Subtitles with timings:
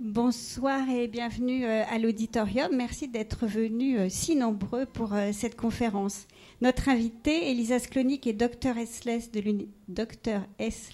[0.00, 2.70] Bonsoir et bienvenue euh, à l'auditorium.
[2.72, 6.28] Merci d'être venus euh, si nombreux pour euh, cette conférence.
[6.60, 9.04] Notre invitée, Elisa Sklonik, est docteur S,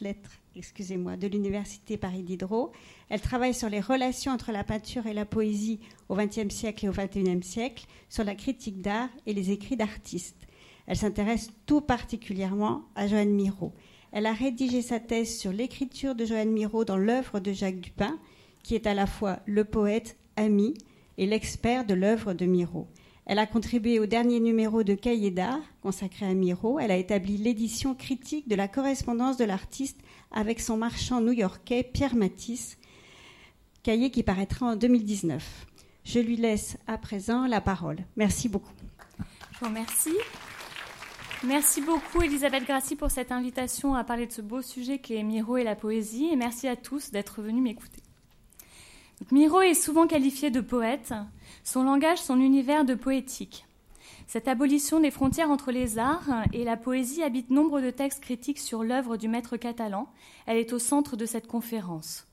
[0.01, 2.73] lettres excusez-moi, de l'Université Paris Diderot.
[3.11, 6.89] Elle travaille sur les relations entre la peinture et la poésie au XXe siècle et
[6.89, 10.47] au XXIe siècle, sur la critique d'art et les écrits d'artistes.
[10.87, 13.75] Elle s'intéresse tout particulièrement à Joanne Miro.
[14.13, 18.19] Elle a rédigé sa thèse sur l'écriture de Joanne Miro dans l'œuvre de Jacques Dupin,
[18.65, 20.75] qui est à la fois le poète, ami
[21.17, 22.89] et l'expert de l'œuvre de Miro.
[23.27, 26.79] Elle a contribué au dernier numéro de Cahiers d'art consacré à Miro.
[26.79, 29.99] Elle a établi l'édition critique de la correspondance de l'artiste
[30.31, 32.77] avec son marchand new-yorkais Pierre Matisse,
[33.83, 35.67] cahier qui paraîtra en 2019.
[36.05, 37.99] Je lui laisse à présent la parole.
[38.17, 38.75] Merci beaucoup.
[39.53, 40.11] Je vous remercie.
[41.45, 45.59] Merci beaucoup Elisabeth Grassi pour cette invitation à parler de ce beau sujet qu'est Miro
[45.59, 48.04] et la poésie et merci à tous d'être venus m'écouter.
[49.31, 51.15] Miro est souvent qualifié de poète,
[51.63, 53.67] son langage, son univers de poétique.
[54.27, 58.59] Cette abolition des frontières entre les arts et la poésie habite nombre de textes critiques
[58.59, 60.09] sur l'œuvre du maître catalan.
[60.47, 62.27] Elle est au centre de cette conférence.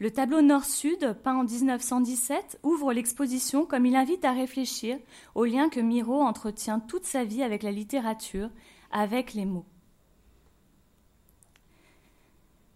[0.00, 4.96] Le tableau Nord-Sud, peint en 1917, ouvre l'exposition comme il invite à réfléchir
[5.34, 8.50] au lien que Miro entretient toute sa vie avec la littérature,
[8.92, 9.66] avec les mots.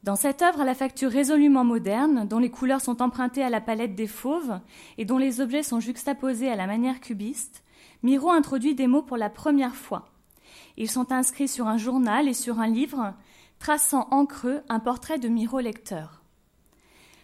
[0.02, 3.60] Dans cette œuvre à la facture résolument moderne, dont les couleurs sont empruntées à la
[3.60, 4.58] palette des fauves
[4.98, 7.62] et dont les objets sont juxtaposés à la manière cubiste,
[8.02, 10.08] Miro introduit des mots pour la première fois.
[10.76, 13.14] Ils sont inscrits sur un journal et sur un livre,
[13.60, 16.22] traçant en creux un portrait de Miro lecteur.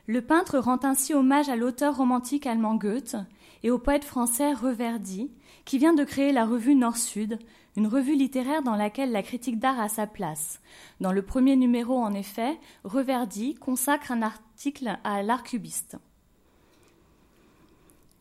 [0.06, 3.16] Le peintre rend ainsi hommage à l'auteur romantique allemand Goethe
[3.64, 5.32] et au poète français Reverdy,
[5.64, 7.40] qui vient de créer la revue Nord-Sud,
[7.76, 10.60] une revue littéraire dans laquelle la critique d'art a sa place.
[11.00, 15.96] Dans le premier numéro, en effet, Reverdy consacre un article à l'art cubiste.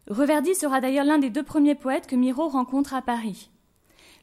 [0.09, 3.49] Reverdy sera d'ailleurs l'un des deux premiers poètes que Miro rencontre à Paris.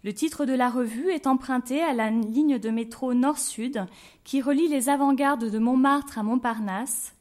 [0.03, 3.87] Le titre de la revue est emprunté à la ligne de métro Nord-Sud
[4.22, 7.15] qui relie les avant-gardes de Montmartre à Montparnasse.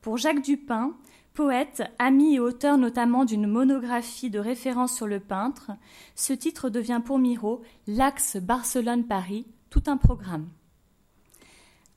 [0.00, 0.94] Pour Jacques Dupin,
[1.34, 5.72] Poète, ami et auteur notamment d'une monographie de référence sur le peintre,
[6.14, 10.48] ce titre devient pour Miro l'axe Barcelone-Paris, tout un programme.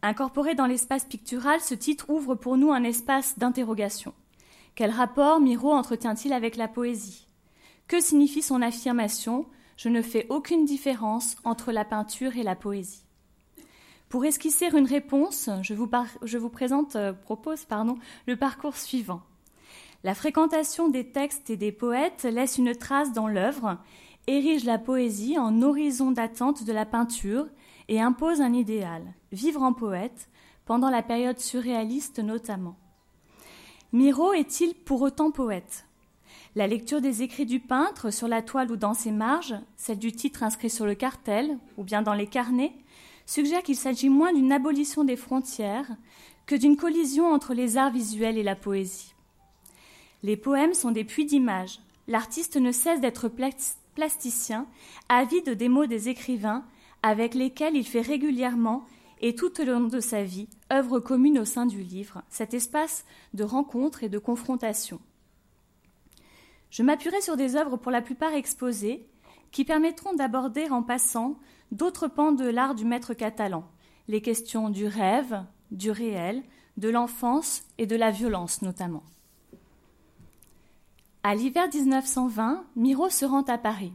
[0.02, 4.16] Incorporé dans l'espace pictural, ce titre ouvre pour nous un espace d'interrogation.
[4.74, 7.28] Quel rapport Miro entretient-il avec la poésie?
[7.88, 9.46] Que signifie son affirmation?
[9.76, 13.07] Je ne fais aucune différence entre la peinture et la poésie
[14.10, 17.66] pour esquisser une réponse, je vous, présente, euh, propose
[18.26, 19.22] le parcours suivant.
[20.04, 23.78] La fréquentation des textes et des poètes laisse une trace dans l'œuvre,
[24.28, 27.48] érige la poésie en horizon d'attente de la peinture
[27.90, 30.30] et impose un idéal, vivre en poète,
[30.66, 32.78] pendant la période surréaliste notamment.
[33.94, 35.86] Miro est-il pour autant poète?
[36.56, 40.12] La lecture des écrits du peintre sur la toile ou dans ses marges, celle du
[40.12, 42.74] titre inscrit sur le cartel ou bien dans les carnets,
[43.28, 45.96] suggère qu'il s'agit moins d'une abolition des frontières
[46.48, 49.14] que d'une collision entre les arts visuels et la poésie.
[50.24, 51.80] Les poèmes sont des puits d'images.
[52.08, 53.30] L'artiste ne cesse d'être
[53.94, 54.66] plasticien,
[55.10, 56.66] avide des mots des écrivains
[57.04, 58.86] avec lesquels il fait régulièrement
[59.20, 63.06] et tout au long de sa vie œuvre commune au sein du livre, cet espace
[63.34, 65.00] de rencontre et de confrontation.
[66.70, 69.06] Je m'appuierai sur des œuvres pour la plupart exposées,
[69.52, 71.40] qui permettront d'aborder en passant
[71.72, 73.66] d'autres pans de l'art du maître catalan,
[74.08, 76.44] les questions du rêve, du réel,
[76.78, 79.04] de l'enfance et de la violence notamment.
[81.24, 83.92] À l'hiver 1920, Miro se rend à Paris.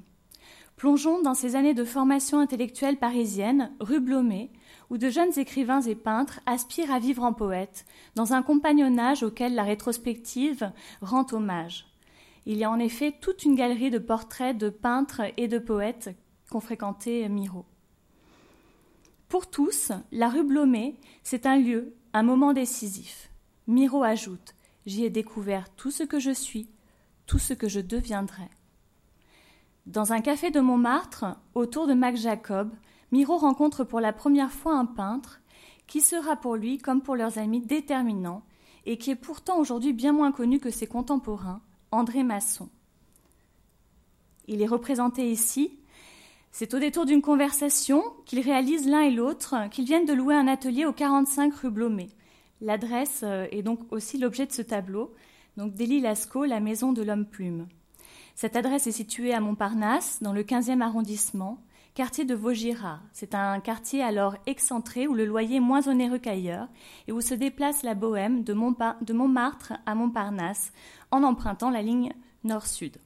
[0.77, 4.50] Plongeons dans ces années de formation intellectuelle parisienne, rue Blomet,
[4.91, 9.55] où de jeunes écrivains et peintres aspirent à vivre en poète, dans un compagnonnage auquel
[9.55, 11.87] la rétrospective rend hommage.
[12.44, 16.11] Il y a en effet toute une galerie de portraits de peintres et de poètes
[16.76, 16.96] qu'ont
[17.30, 17.64] Miro.
[19.28, 23.30] Pour tous, la rue Blomet, c'est un lieu, un moment décisif.
[23.66, 24.54] Miro ajoute
[24.84, 26.69] J'y ai découvert tout ce que je suis,
[27.26, 28.49] tout ce que je deviendrai.
[29.87, 32.70] Dans un café de Montmartre, autour de Mac Jacob,
[33.12, 35.40] Miro rencontre pour la première fois un peintre
[35.87, 38.43] qui sera pour lui, comme pour leurs amis, déterminant
[38.84, 41.62] et qui est pourtant aujourd'hui bien moins connu que ses contemporains,
[41.93, 42.69] André Masson.
[44.48, 45.78] Il est représenté ici
[46.52, 50.46] c'est au détour d'une conversation qu'ils réalisent l'un et l'autre qu'ils viennent de louer un
[50.46, 52.10] atelier au 45 rue Blomet.
[52.60, 55.12] L'adresse euh, est donc aussi l'objet de ce tableau,
[55.56, 57.66] donc Délie Lascaux, la maison de l'homme plume.
[58.34, 61.58] Cette adresse est située à Montparnasse, dans le 15e arrondissement,
[61.94, 63.02] quartier de Vaugirard.
[63.12, 66.69] C'est un quartier alors excentré où le loyer est moins onéreux qu'ailleurs
[67.08, 70.72] et où se déplace la bohème de, Montmartre à Montparnasse
[71.10, 72.12] en empruntant la ligne
[72.44, 72.98] nord-sud.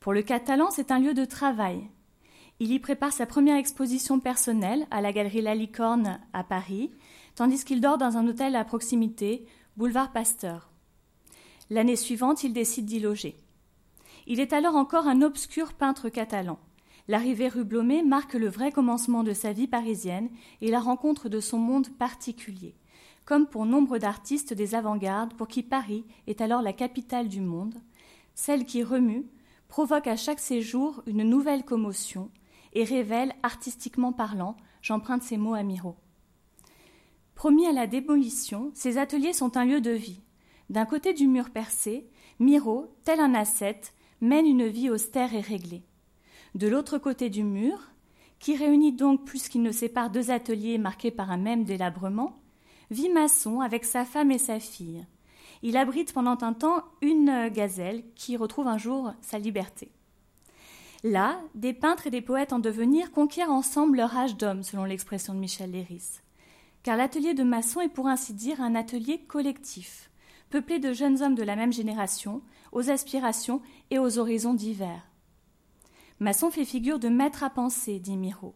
[0.00, 1.88] Pour le Catalan, c'est un lieu de travail.
[2.62, 6.90] Il y prépare sa première exposition personnelle à la galerie La Licorne à Paris,
[7.34, 9.46] tandis qu'il dort dans un hôtel à proximité,
[9.78, 10.70] boulevard Pasteur.
[11.70, 13.34] L'année suivante, il décide d'y loger.
[14.26, 16.58] Il est alors encore un obscur peintre catalan.
[17.08, 20.28] L'arrivée rue Blomet marque le vrai commencement de sa vie parisienne
[20.60, 22.74] et la rencontre de son monde particulier,
[23.24, 27.80] comme pour nombre d'artistes des avant-gardes pour qui Paris est alors la capitale du monde,
[28.34, 29.24] celle qui remue,
[29.68, 32.30] provoque à chaque séjour une nouvelle commotion
[32.72, 35.96] et révèle, artistiquement parlant, j'emprunte ces mots à Miro.
[37.34, 40.20] Promis à la démolition, ces ateliers sont un lieu de vie.
[40.68, 42.08] D'un côté du mur percé,
[42.38, 45.82] Miro, tel un ascète, mène une vie austère et réglée.
[46.54, 47.90] De l'autre côté du mur,
[48.38, 52.40] qui réunit donc plus qu'il ne sépare deux ateliers marqués par un même délabrement,
[52.90, 55.06] vit Masson avec sa femme et sa fille.
[55.62, 59.92] Il abrite pendant un temps une gazelle qui retrouve un jour sa liberté.
[61.02, 65.32] Là, des peintres et des poètes en devenir conquièrent ensemble leur âge d'homme, selon l'expression
[65.32, 66.20] de Michel Léris.
[66.82, 70.10] Car l'atelier de Masson est pour ainsi dire un atelier collectif,
[70.50, 72.42] peuplé de jeunes hommes de la même génération,
[72.72, 75.06] aux aspirations et aux horizons divers.
[76.18, 78.54] Masson fait figure de maître à penser, dit Miro.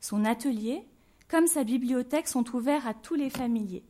[0.00, 0.86] Son atelier,
[1.28, 3.84] comme sa bibliothèque, sont ouverts à tous les familiers.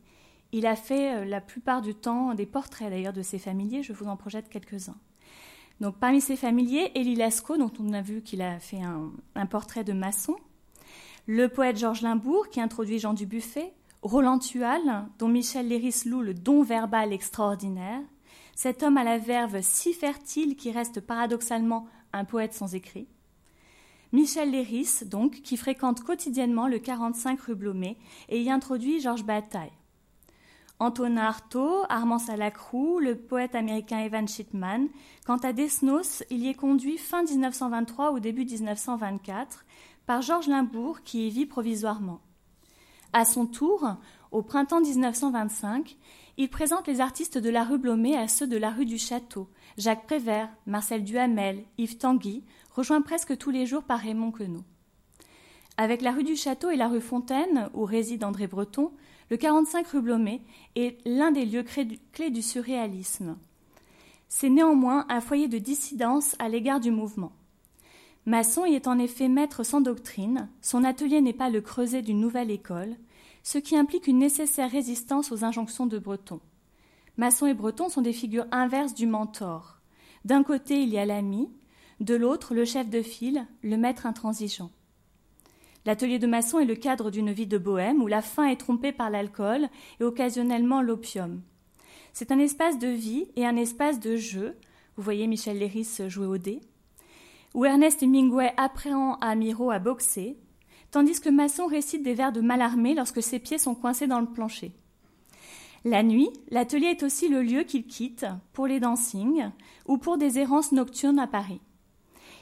[0.53, 3.91] Il a fait euh, la plupart du temps des portraits d'ailleurs de ses familiers, je
[3.91, 4.97] vous en projette quelques-uns.
[5.99, 9.93] Parmi ses familiers, Élie Lascaux, dont on a vu qu'il a fait un, portrait de
[9.93, 10.35] Masson,
[11.27, 16.33] le poète Georges Limbourg, qui introduit Jean Dubuffet, Roland Tual, dont Michel Léris loue le
[16.33, 18.01] don verbal extraordinaire,
[18.55, 23.07] cet homme à la verve si fertile qui reste paradoxalement un poète sans écrit.
[24.13, 27.97] Michel Léris, donc, qui fréquente quotidiennement le 45 rue Blomet
[28.29, 29.71] et y introduit Georges Bataille.
[30.79, 34.89] Antonin Artaud, Armand Salacrou, le poète américain Evan Shitman.
[35.25, 39.65] Quant à Desnos, il y est conduit fin 1923 ou début 1924
[40.05, 42.21] par Georges Limbourg qui y vit provisoirement.
[43.11, 43.87] À son tour,
[44.31, 45.97] au printemps 1925,
[46.37, 49.49] il présente les artistes de la rue Blomet à ceux de la rue du Château.
[49.79, 52.43] Jacques Prévert, Marcel Duhamel, Yves Tanguy,
[52.75, 54.63] rejoint presque tous les jours par Raymond Queneau.
[55.77, 58.91] Avec la rue du Château et la rue Fontaine, où réside André Breton,
[59.29, 60.41] le 45 rue Blomet
[60.75, 63.37] est l'un des lieux clés du surréalisme.
[64.29, 67.31] C'est néanmoins un foyer de dissidence à l'égard du mouvement.
[68.25, 72.19] Masson y est en effet maître sans doctrine, son atelier n'est pas le creuset d'une
[72.19, 72.95] nouvelle école,
[73.43, 76.41] ce qui implique une nécessaire résistance aux injonctions de Breton.
[77.15, 79.79] Masson et Breton sont des figures inverses du mentor.
[80.25, 81.49] D'un côté, il y a l'ami,
[82.01, 84.71] de l'autre, le chef de file, le maître intransigeant.
[85.87, 88.91] L'atelier de Masson est le cadre d'une vie de bohème où la faim est trompée
[88.91, 89.69] par l'alcool
[90.01, 91.41] et occasionnellement l'opium.
[92.11, 94.57] C'est un espace de vie et un espace de jeu.
[94.97, 96.59] Vous voyez Michel Léris jouer au dé.
[97.53, 100.35] Où Ernest Hemingway apprend à Miro à boxer,
[100.91, 104.27] tandis que Masson récite des vers de Mallarmé lorsque ses pieds sont coincés dans le
[104.27, 104.73] plancher.
[105.85, 109.51] La nuit, l'atelier est aussi le lieu qu'il quitte pour les dancings
[109.85, 111.61] ou pour des errances nocturnes à Paris.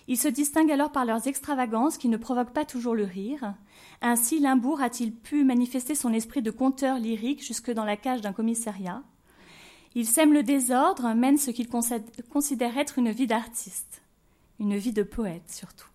[0.07, 3.55] Ils se distinguent alors par leurs extravagances qui ne provoquent pas toujours le rire.
[4.01, 8.33] Ainsi, Limbourg a-t-il pu manifester son esprit de conteur lyrique jusque dans la cage d'un
[8.33, 9.01] commissariat.
[9.95, 14.03] Il sème le désordre, mène ce qu'il considère être une vie d'artiste,
[14.59, 15.87] une vie de poète surtout.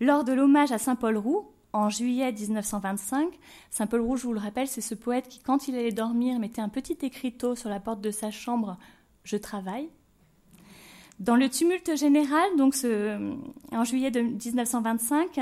[0.00, 3.28] Lors de l'hommage à Saint-Paul Roux, en juillet 1925,
[3.70, 6.60] Saint-Paul Roux, je vous le rappelle, c'est ce poète qui, quand il allait dormir, mettait
[6.60, 8.76] un petit écriteau sur la porte de sa chambre
[9.24, 9.88] Je travaille.
[11.18, 12.74] Dans le tumulte général, donc
[13.72, 15.40] en juillet de 1925,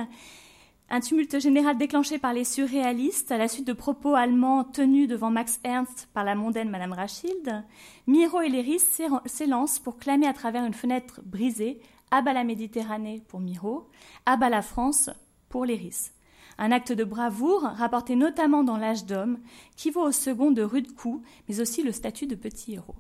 [0.91, 5.31] un tumulte général déclenché par les surréalistes à la suite de propos allemands tenus devant
[5.31, 7.65] Max Ernst par la mondaine Madame Rachilde,
[8.07, 8.83] Miro et Léris
[9.25, 13.89] s'élancent pour clamer à travers une fenêtre brisée à bas la Méditerranée pour Miro,
[14.27, 15.11] à bas la France
[15.49, 16.11] pour Léris.
[16.59, 19.39] Un acte de bravoure rapporté notamment dans l'âge d'homme,
[19.75, 22.95] qui vaut au second de rudes coups, mais aussi le statut de petit héros.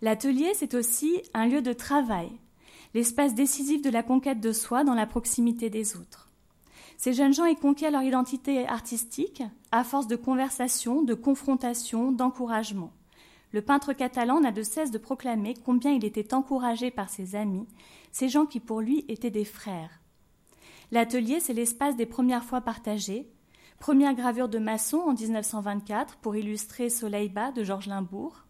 [0.00, 2.30] L'atelier, c'est aussi un lieu de travail,
[2.94, 6.30] l'espace décisif de la conquête de soi dans la proximité des autres.
[6.96, 12.92] Ces jeunes gens y conquièrent leur identité artistique à force de conversation, de confrontation, d'encouragement.
[13.52, 17.66] Le peintre catalan n'a de cesse de proclamer combien il était encouragé par ses amis,
[18.12, 20.00] ces gens qui pour lui étaient des frères.
[20.90, 23.28] L'atelier, c'est l'espace des premières fois partagées.
[23.78, 28.47] Première gravure de Masson en 1924 pour illustrer Soleil bas de Georges Limbourg.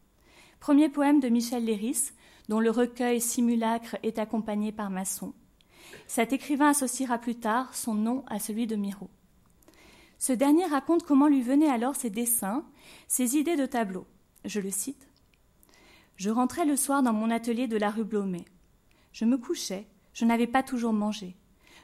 [0.60, 2.10] Premier poème de Michel Léris,
[2.48, 5.32] dont le recueil Simulacre est accompagné par Masson.
[6.06, 9.08] Cet écrivain associera plus tard son nom à celui de Miro.
[10.18, 12.64] Ce dernier raconte comment lui venaient alors ses dessins,
[13.06, 14.06] ses idées de tableaux.
[14.44, 15.08] Je le cite.
[16.16, 18.44] Je rentrais le soir dans mon atelier de la rue Blomet.
[19.12, 21.36] Je me couchais, je n'avais pas toujours mangé.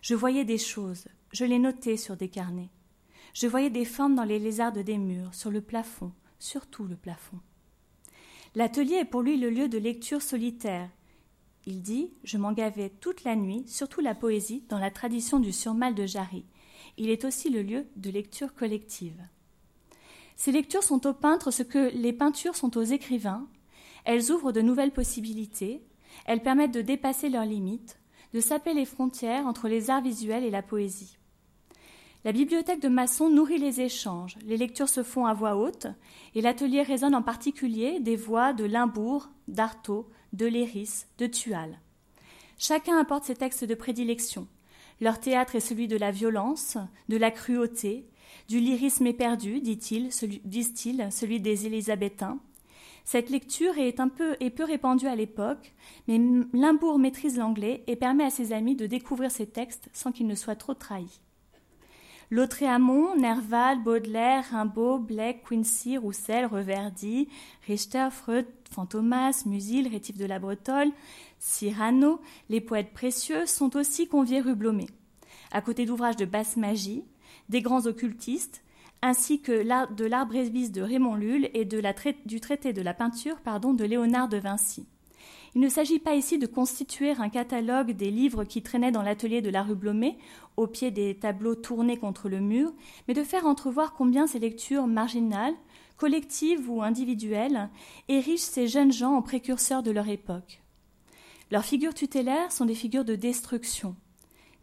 [0.02, 2.70] Je voyais des choses, je les notais sur des carnets.
[3.32, 7.38] Je voyais des formes dans les lézardes des murs, sur le plafond, surtout le plafond.
[8.56, 10.88] L'atelier est pour lui le lieu de lecture solitaire.
[11.66, 15.52] Il dit Je m'en gavais toute la nuit, surtout la poésie, dans la tradition du
[15.52, 16.44] surmal de Jarry.
[16.96, 19.20] Il est aussi le lieu de lecture collective.
[20.36, 23.48] Ces lectures sont aux peintres ce que les peintures sont aux écrivains,
[24.04, 25.82] elles ouvrent de nouvelles possibilités,
[26.26, 27.98] elles permettent de dépasser leurs limites,
[28.34, 31.18] de saper les frontières entre les arts visuels et la poésie.
[32.24, 35.88] La bibliothèque de Masson nourrit les échanges, les lectures se font à voix haute,
[36.34, 41.78] et l'atelier résonne en particulier des voix de Limbourg, d'Artaud, de Léris, de Tual.
[42.56, 44.48] Chacun apporte ses textes de prédilection.
[45.02, 46.78] Leur théâtre est celui de la violence,
[47.10, 48.08] de la cruauté,
[48.48, 50.08] du lyrisme éperdu, dit-il,
[50.44, 52.38] disent-ils, celui des Élisabétains,
[53.04, 55.74] cette lecture est un peu et peu répandue à l'époque,
[56.08, 56.18] mais
[56.54, 60.34] Limbourg maîtrise l'anglais et permet à ses amis de découvrir ses textes sans qu'ils ne
[60.34, 61.20] soient trop trahis.
[62.30, 67.28] Lautréamont, Nerval, Baudelaire, Rimbaud, Blake, Quincy, Roussel, Reverdy,
[67.66, 70.90] Richter, Freud, Fantomas, Musil, Rétif de la Bretole,
[71.38, 74.56] Cyrano, les poètes précieux sont aussi conviés rue.
[75.52, 77.04] À côté d'ouvrages de basse magie,
[77.48, 78.64] des grands occultistes,
[79.02, 79.62] ainsi que
[79.94, 84.38] de l'art brévis de Raymond Lulle et du traité de la peinture de Léonard de
[84.38, 84.86] Vinci.
[85.54, 89.40] Il ne s'agit pas ici de constituer un catalogue des livres qui traînaient dans l'atelier
[89.40, 90.18] de la rue Blomet,
[90.56, 92.72] au pied des tableaux tournés contre le mur,
[93.06, 95.54] mais de faire entrevoir combien ces lectures marginales,
[95.96, 97.70] collectives ou individuelles,
[98.08, 100.60] érigent ces jeunes gens en précurseurs de leur époque.
[101.52, 103.94] Leurs figures tutélaires sont des figures de destruction.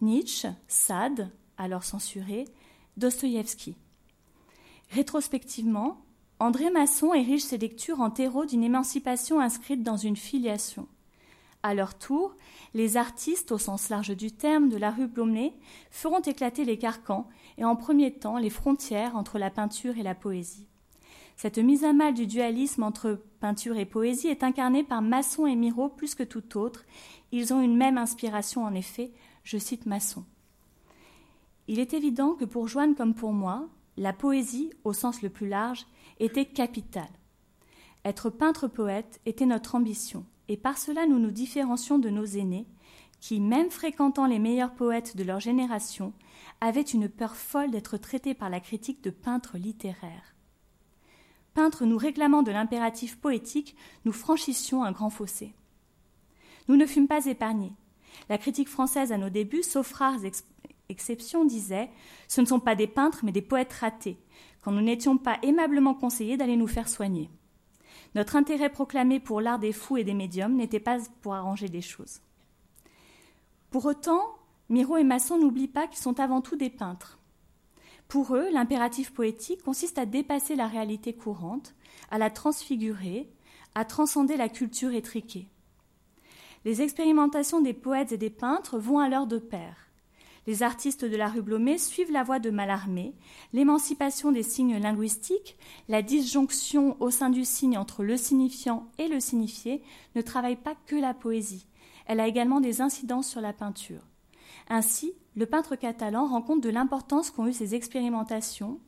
[0.02, 2.46] Nietzsche, Sade, alors censuré,
[2.98, 3.76] Dostoïevski.
[4.90, 6.02] Rétrospectivement,
[6.42, 10.88] André Masson érige ses lectures en terreau d'une émancipation inscrite dans une filiation.
[11.62, 12.36] À leur tour,
[12.74, 15.54] les artistes, au sens large du terme, de la rue Blomet
[15.92, 17.30] feront éclater les carcans
[17.60, 20.66] et en premier temps les frontières entre la peinture et la poésie.
[21.36, 25.56] Cette mise à mal du dualisme entre peinture et poésie est incarnée par Masson et
[25.56, 26.86] Miro plus que tout autre.
[27.32, 29.12] Ils ont une même inspiration en effet,
[29.44, 30.26] je cite Masson.
[31.68, 33.70] Il est évident que pour Joanne comme pour moi,
[34.02, 35.86] la poésie, au sens le plus large,
[36.20, 37.12] était capitale.
[38.04, 42.66] Être peintre-poète était notre ambition, et par cela nous nous différencions de nos aînés,
[43.20, 46.14] qui, même fréquentant les meilleurs poètes de leur génération,
[46.62, 50.34] avaient une peur folle d'être traités par la critique de peintres littéraires.
[51.54, 55.54] Peintres nous réclamant de l'impératif poétique, nous franchissions un grand fossé.
[56.68, 57.76] Nous ne fûmes pas épargnés.
[58.30, 59.94] La critique française à nos débuts, sauf
[60.92, 61.90] exception, disait
[62.28, 64.18] Ce ne sont pas des peintres, mais des poètes ratés,
[64.62, 67.30] quand nous n'étions pas aimablement conseillés d'aller nous faire soigner.
[68.14, 71.82] Notre intérêt proclamé pour l'art des fous et des médiums n'était pas pour arranger des
[71.82, 72.20] choses.
[73.70, 74.22] Pour autant,
[74.70, 77.20] Miro et Masson n'oublient pas qu'ils sont avant tout des peintres.
[78.10, 81.74] Pour eux, l'impératif poétique consiste à dépasser la réalité courante,
[82.10, 83.32] à la transfigurer,
[83.74, 85.48] à transcender la culture étriquée.
[86.66, 89.91] Les expérimentations des poètes et des peintres vont alors de pair.
[90.48, 93.14] Les artistes de la rue Blomet suivent la voie de Mallarmé,
[93.54, 95.56] l'émancipation des signes linguistiques,
[95.88, 99.84] la disjonction au sein du signe entre le signifiant et le signifié
[100.16, 101.68] ne travaille pas que la poésie.
[102.08, 104.02] Elle a également des incidences sur la peinture.
[104.68, 108.80] Ainsi, le peintre catalan rend compte de l'importance qu'ont eu ces expérimentations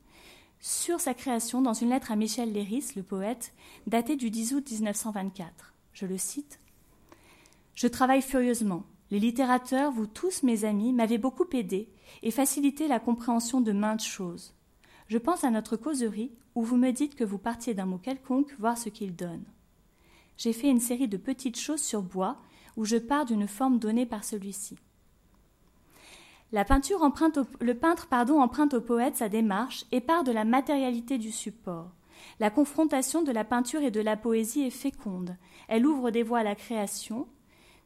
[0.59, 3.53] sur sa création dans une lettre à Michel Léris, le poète,
[3.85, 5.73] datée du 10 août 1924.
[5.91, 6.59] Je le cite
[7.75, 8.83] Je travaille furieusement.
[9.13, 11.87] Les littérateurs, vous tous mes amis, m'avez beaucoup aidé
[12.23, 14.55] et facilité la compréhension de maintes choses.
[15.05, 18.55] Je pense à notre causerie où vous me dites que vous partiez d'un mot quelconque
[18.57, 19.43] voir ce qu'il donne.
[20.35, 22.37] J'ai fait une série de petites choses sur bois
[22.75, 24.79] où je pars d'une forme donnée par celui-ci.
[26.51, 31.91] Le peintre pardon, emprunte au poète sa démarche et part de la matérialité du support.
[32.39, 35.37] La confrontation de la peinture et de la poésie est féconde.
[35.67, 37.27] Elle ouvre des voies à la création,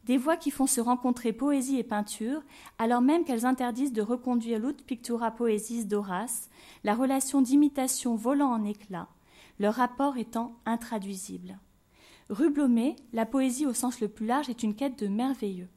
[0.08, 2.42] des voix qui font se rencontrer poésie et peinture,
[2.80, 6.50] alors même qu'elles interdisent de reconduire l'out pictura poesis d'Horace,
[6.86, 9.10] la relation d'imitation volant en éclats,
[9.60, 11.60] leur rapport étant intraduisible.
[12.30, 15.70] Rue Blomet, la poésie au sens le plus large est une quête de merveilleux.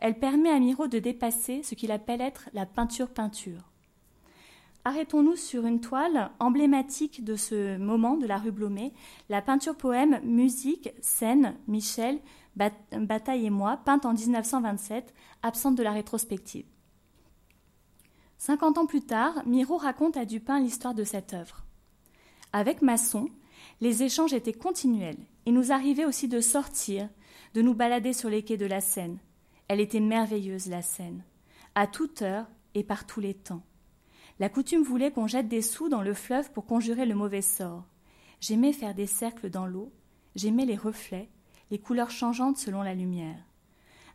[0.00, 3.72] Elle permet à Miro de dépasser ce qu'il appelle être la peinture-peinture.
[4.84, 8.54] Arrêtons-nous sur une toile emblématique de ce moment de la rue
[9.28, 12.20] la peinture poème Musique, scène, Michel,
[12.56, 16.66] Bataille et moi, peinte en 1927, absente de la rétrospective.
[18.38, 21.64] Cinquante ans plus tard, Miro raconte à Dupin l'histoire de cette œuvre.
[22.52, 23.28] Avec Masson,
[23.80, 25.18] les échanges étaient continuels.
[25.44, 27.08] Il nous arrivait aussi de sortir,
[27.54, 29.18] de nous balader sur les quais de la Seine.
[29.68, 31.24] Elle était merveilleuse, la Seine,
[31.74, 33.62] à toute heure et par tous les temps.
[34.38, 37.84] La coutume voulait qu'on jette des sous dans le fleuve pour conjurer le mauvais sort.
[38.40, 39.92] J'aimais faire des cercles dans l'eau,
[40.34, 41.30] j'aimais les reflets,
[41.70, 43.38] les couleurs changeantes selon la lumière.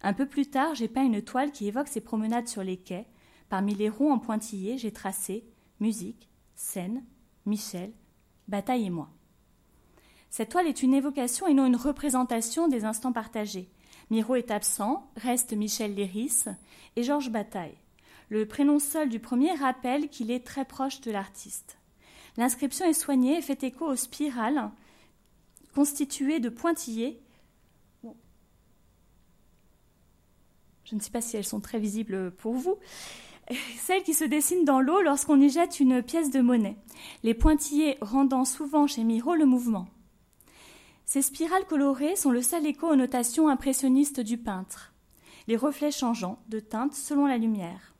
[0.01, 3.05] Un peu plus tard, j'ai peint une toile qui évoque ces promenades sur les quais.
[3.49, 5.45] Parmi les ronds en pointillés, j'ai tracé
[5.79, 7.03] musique, scène,
[7.45, 7.91] Michel,
[8.47, 9.09] bataille et moi.
[10.29, 13.69] Cette toile est une évocation et non une représentation des instants partagés.
[14.09, 16.45] Miro est absent, reste Michel Léris
[16.95, 17.77] et Georges Bataille.
[18.29, 21.77] Le prénom seul du premier rappelle qu'il est très proche de l'artiste.
[22.37, 24.71] L'inscription est soignée et fait écho aux spirales
[25.73, 27.21] constituées de pointillés.
[30.91, 32.75] Je ne sais pas si elles sont très visibles pour vous.
[33.79, 36.75] Celles qui se dessinent dans l'eau lorsqu'on y jette une pièce de monnaie.
[37.23, 39.87] Les pointillés rendant souvent chez Miro le mouvement.
[41.05, 44.93] Ces spirales colorées sont le seul écho aux notations impressionnistes du peintre.
[45.47, 47.95] Les reflets changeants de teinte selon la lumière.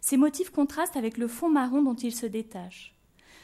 [0.00, 2.96] Ces motifs contrastent avec le fond marron dont ils se détachent.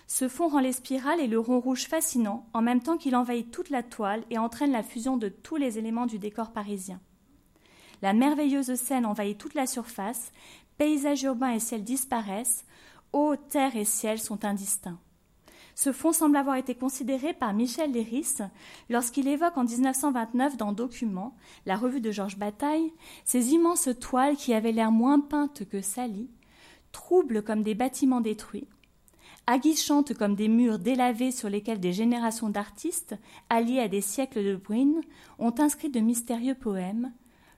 [0.09, 3.49] Ce fond rend les spirales et le rond rouge fascinants, en même temps qu'il envahit
[3.49, 7.01] toute la toile et entraîne la fusion de tous les éléments du décor parisien.
[8.03, 10.33] La merveilleuse scène envahit toute la surface,
[10.79, 12.65] paysages urbains et ciel disparaissent,
[13.13, 14.99] eau, terre et ciel sont indistincts.
[15.75, 18.37] Ce fond semble avoir été considéré par Michel Léris
[18.89, 21.37] lorsqu'il évoque en 1929 dans Documents,
[21.67, 22.93] la revue de Georges Bataille,
[23.27, 26.31] ces immenses toiles qui avaient l'air moins peintes que salies,
[26.93, 28.69] troubles comme des bâtiments détruits,
[29.47, 33.15] aguichantes comme des murs délavés sur lesquels des générations d'artistes,
[33.51, 35.03] alliés à des siècles de bruine,
[35.39, 37.13] ont inscrit de mystérieux poèmes,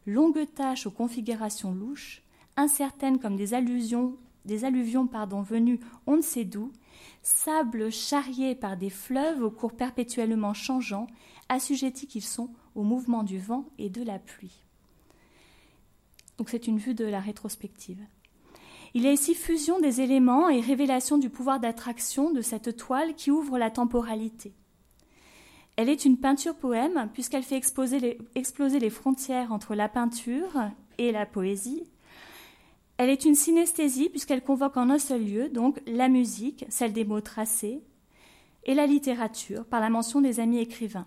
[0.08, 2.22] longues taches aux configurations louches,
[2.56, 6.72] incertaines comme des allusions, des alluvions pardon, venues on ne sait d'où,
[7.22, 11.06] sables charriés par des fleuves aux cours perpétuellement changeants,
[11.48, 14.64] assujettis qu'ils sont au mouvement du vent et de la pluie.
[16.38, 18.00] Donc c'est une vue de la rétrospective.
[18.94, 23.14] Il y a ici fusion des éléments et révélation du pouvoir d'attraction de cette toile
[23.14, 24.54] qui ouvre la temporalité.
[25.78, 30.60] Elle est une peinture poème puisqu'elle fait exploser les frontières entre la peinture
[30.98, 31.84] et la poésie.
[32.96, 37.04] Elle est une synesthésie puisqu'elle convoque en un seul lieu donc la musique, celle des
[37.04, 37.84] mots tracés,
[38.64, 41.06] et la littérature par la mention des amis écrivains.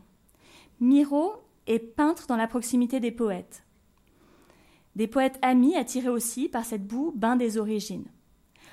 [0.80, 1.34] Miro
[1.68, 3.66] est peintre dans la proximité des poètes.
[4.96, 8.08] Des poètes amis attirés aussi par cette boue bain des origines.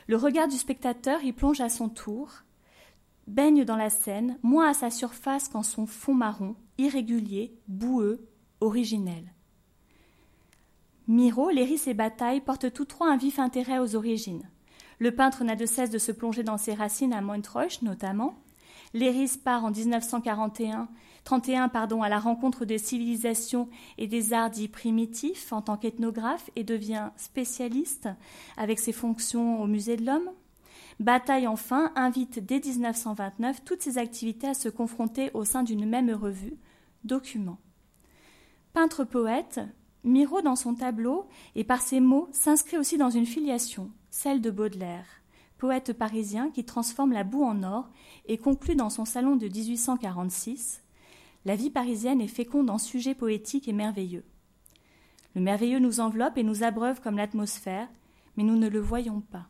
[0.06, 2.44] Le regard du spectateur y plonge à son tour,
[3.28, 8.26] baigne dans la scène, moins à sa surface qu'en son fond marron, irrégulier, boueux,
[8.60, 9.32] originel.
[11.06, 14.48] Miro, Léris et Bataille portent tous trois un vif intérêt aux origines.
[14.98, 18.34] Le peintre n'a de cesse de se plonger dans ses racines à Montreuch notamment.
[18.94, 20.88] Léris part en 1941
[21.24, 26.50] 31 pardon, à la rencontre des civilisations et des arts dits primitifs en tant qu'ethnographe
[26.56, 28.08] et devient spécialiste
[28.56, 30.30] avec ses fonctions au Musée de l'Homme.
[31.00, 36.10] Bataille enfin invite dès 1929 toutes ses activités à se confronter au sein d'une même
[36.10, 36.56] revue,
[37.04, 37.58] Document.
[38.72, 39.60] Peintre poète,
[40.02, 44.50] Miro dans son tableau et par ses mots s'inscrit aussi dans une filiation, celle de
[44.50, 45.06] Baudelaire,
[45.58, 47.88] poète parisien qui transforme la boue en or
[48.26, 50.82] et conclut dans son salon de 1846
[51.44, 54.24] la vie parisienne est féconde en sujets poétiques et merveilleux.
[55.34, 57.88] Le merveilleux nous enveloppe et nous abreuve comme l'atmosphère,
[58.36, 59.48] mais nous ne le voyons pas.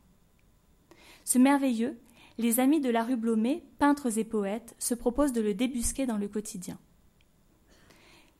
[1.29, 2.01] Ce merveilleux,
[2.39, 6.17] les amis de la rue Blomet, peintres et poètes, se proposent de le débusquer dans
[6.17, 6.79] le quotidien.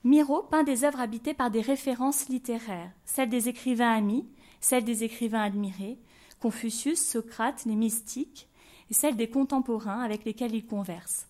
[0.05, 4.27] Miro peint des œuvres habitées par des références littéraires, celles des écrivains amis,
[4.61, 5.99] celles des écrivains admirés,
[6.41, 8.49] Confucius, Socrate, les mystiques,
[8.91, 11.29] et celles des contemporains avec lesquels il converse.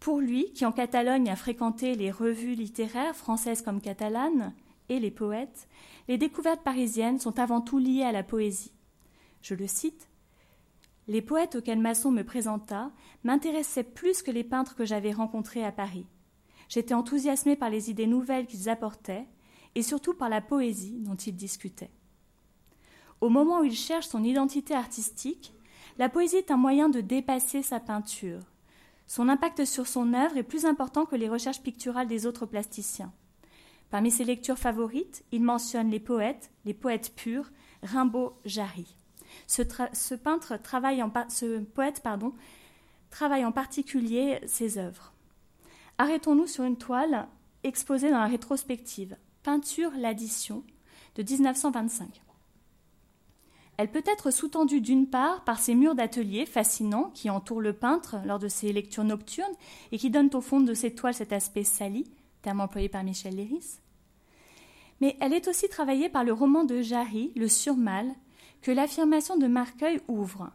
[0.00, 4.52] Pour lui, qui en Catalogne a fréquenté les revues littéraires françaises comme catalanes
[4.88, 5.68] et les poètes,
[6.08, 8.72] les découvertes parisiennes sont avant tout liées à la poésie.
[9.40, 10.08] Je le cite
[11.08, 12.90] Les poètes auxquels Masson me présenta
[13.24, 16.06] m'intéressaient plus que les peintres que j'avais rencontrés à Paris.
[16.68, 19.26] J'étais enthousiasmé par les idées nouvelles qu'ils apportaient
[19.74, 21.90] et surtout par la poésie dont ils discutaient.
[23.20, 25.54] Au moment où il cherche son identité artistique,
[25.98, 28.40] la poésie est un moyen de dépasser sa peinture,
[29.06, 33.12] son impact sur son œuvre est plus important que les recherches picturales des autres plasticiens.
[33.90, 37.50] Parmi ses lectures favorites, il mentionne les poètes, les poètes purs,
[37.82, 38.96] Rimbaud, Jarry.
[39.46, 41.10] Ce, peintre travaille en
[41.74, 42.02] poète
[43.10, 45.12] travaille en particulier ses œuvres.
[45.98, 47.28] Arrêtons-nous sur une toile
[47.64, 50.64] exposée dans la rétrospective Peinture l'addition
[51.16, 52.22] de 1925.
[53.76, 58.16] Elle peut être sous-tendue d'une part par ces murs d'atelier fascinants qui entourent le peintre
[58.24, 59.54] lors de ses lectures nocturnes
[59.90, 62.04] et qui donnent au fond de ses toiles cet aspect sali,
[62.42, 63.78] terme employé par Michel Léris.
[65.00, 68.14] Mais elle est aussi travaillée par le roman de Jarry, Le Surmal,
[68.62, 70.50] que l'affirmation de Marcueil ouvre.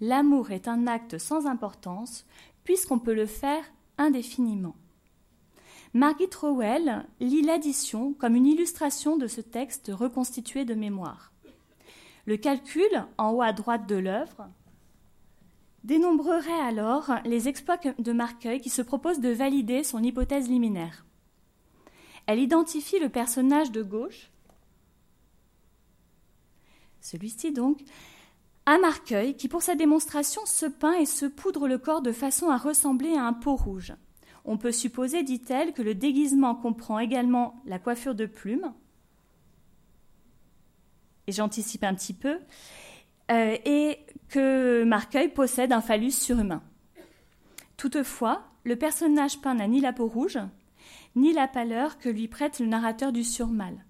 [0.00, 2.24] L'amour est un acte sans importance,
[2.64, 3.64] puisqu'on peut le faire
[3.98, 4.76] indéfiniment.
[5.94, 11.32] Margit Rowell lit l'addition comme une illustration de ce texte reconstitué de mémoire.
[12.26, 14.48] Le calcul, en haut à droite de l'œuvre,
[15.84, 21.06] dénombrerait alors les exploits de Marcueil qui se propose de valider son hypothèse liminaire.
[22.26, 24.30] Elle identifie le personnage de gauche,
[27.08, 27.80] celui-ci donc,
[28.66, 32.50] à Marcueil, qui pour sa démonstration se peint et se poudre le corps de façon
[32.50, 33.94] à ressembler à un pot rouge.
[34.44, 38.72] On peut supposer, dit-elle, que le déguisement comprend également la coiffure de plumes,
[41.26, 42.38] et j'anticipe un petit peu,
[43.30, 46.62] euh, et que Marcueil possède un phallus surhumain.
[47.76, 50.38] Toutefois, le personnage peint n'a ni la peau rouge,
[51.16, 53.84] ni la pâleur que lui prête le narrateur du surmal.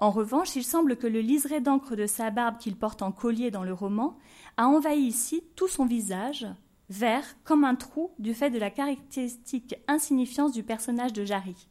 [0.00, 3.50] En revanche, il semble que le liseré d'encre de sa barbe qu'il porte en collier
[3.50, 4.18] dans le roman
[4.56, 6.46] a envahi ici tout son visage,
[6.90, 11.68] vert comme un trou du fait de la caractéristique insignifiance du personnage de Jarry.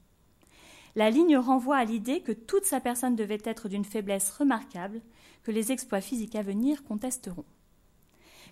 [0.96, 5.02] La ligne renvoie à l'idée que toute sa personne devait être d'une faiblesse remarquable,
[5.44, 7.46] que les exploits physiques à venir contesteront.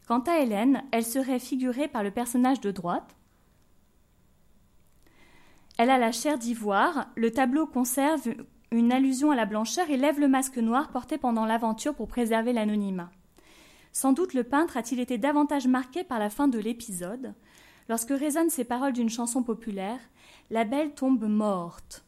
[0.07, 3.15] Quant à Hélène, elle serait figurée par le personnage de droite,
[5.77, 8.34] elle a la chair d'ivoire, le tableau conserve
[8.71, 12.53] une allusion à la blancheur et lève le masque noir porté pendant l'aventure pour préserver
[12.53, 13.12] l'anonymat.
[13.91, 17.34] Sans doute le peintre a-t-il été davantage marqué par la fin de l'épisode,
[17.89, 19.99] lorsque résonnent ces paroles d'une chanson populaire
[20.49, 22.05] La belle tombe morte.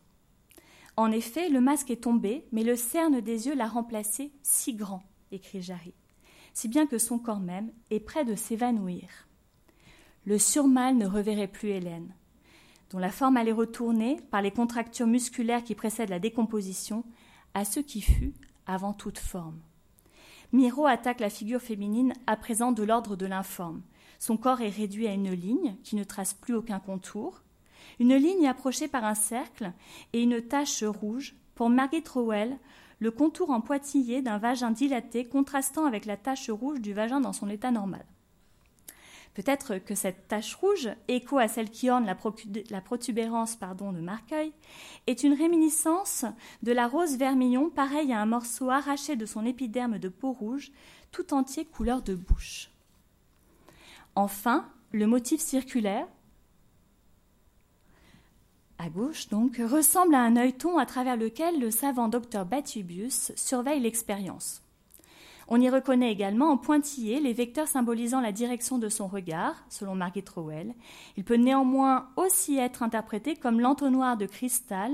[0.96, 5.04] En effet, le masque est tombé, mais le cerne des yeux l'a remplacé si grand,
[5.32, 5.94] écrit Jarry,
[6.54, 9.28] si bien que son corps même est près de s'évanouir.
[10.26, 12.14] Le surmal ne reverrait plus Hélène
[12.94, 17.04] dont la forme allait retourner, par les contractures musculaires qui précèdent la décomposition,
[17.56, 18.34] à ce qui fut
[18.68, 19.60] avant toute forme.
[20.52, 23.82] Miro attaque la figure féminine à présent de l'ordre de l'informe.
[24.20, 27.42] Son corps est réduit à une ligne qui ne trace plus aucun contour,
[28.00, 29.74] une ligne approchée par un cercle
[30.14, 31.36] et une tache rouge.
[31.56, 32.58] Pour Margit Rowell,
[33.00, 37.34] le contour en poitillé d'un vagin dilaté contrastant avec la tache rouge du vagin dans
[37.34, 38.06] son état normal.
[39.34, 44.54] Peut-être que cette tache rouge, écho à celle qui orne la, protubérance pardon, de Marcueil,
[45.08, 46.26] est une réminiscence
[46.62, 50.72] de la rose vermillon, pareille à un morceau arraché de son épiderme de peau rouge,
[51.12, 52.70] tout entier couleur de bouche.
[54.16, 56.08] Enfin, le motif circulaire,
[58.78, 63.80] à gauche donc, ressemble à un œilleton à travers lequel le savant docteur Batubius surveille
[63.80, 64.63] l'expérience.
[65.48, 69.96] On y reconnaît également en pointillé les vecteurs symbolisant la direction de son regard, selon
[69.96, 70.74] Margit Rowell.
[71.18, 74.92] Il peut néanmoins aussi être interprété comme l'entonnoir de cristal,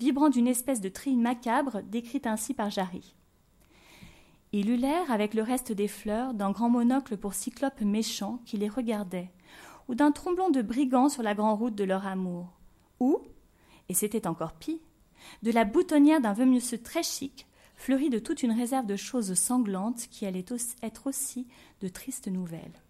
[0.00, 3.14] vibrant d'une espèce de trille macabre décrite ainsi par Jarry.
[4.52, 8.58] Il eut l'air, avec le reste des fleurs, d'un grand monocle pour cyclope méchant qui
[8.58, 9.30] les regardait,
[9.88, 12.48] ou d'un tromblon de brigands sur la grande route de leur amour,
[13.00, 13.18] ou,
[13.88, 14.82] et c'était encore pis,
[15.42, 17.46] de la boutonnière d'un monsieur très chic,
[17.82, 20.44] fleurie de toute une réserve de choses sanglantes qui allaient
[20.82, 21.48] être aussi
[21.80, 22.80] de tristes nouvelles.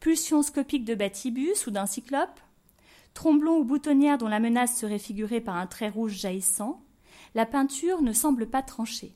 [0.00, 2.40] Pulsion scopique de Batibus ou d'un cyclope,
[3.12, 6.82] tromblon ou boutonnière dont la menace serait figurée par un trait rouge jaillissant,
[7.34, 9.14] la peinture ne semble pas tranchée.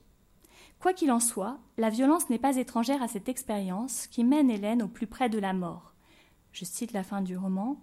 [0.78, 4.82] Quoi qu'il en soit, la violence n'est pas étrangère à cette expérience qui mène Hélène
[4.82, 5.94] au plus près de la mort.
[6.52, 7.80] Je cite la fin du roman.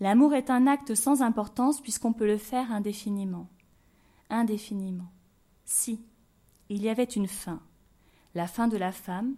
[0.00, 3.48] L'amour est un acte sans importance puisqu'on peut le faire indéfiniment.
[4.28, 5.10] Indéfiniment.
[5.64, 6.04] Si,
[6.70, 7.60] il y avait une fin,
[8.34, 9.34] la fin de la femme,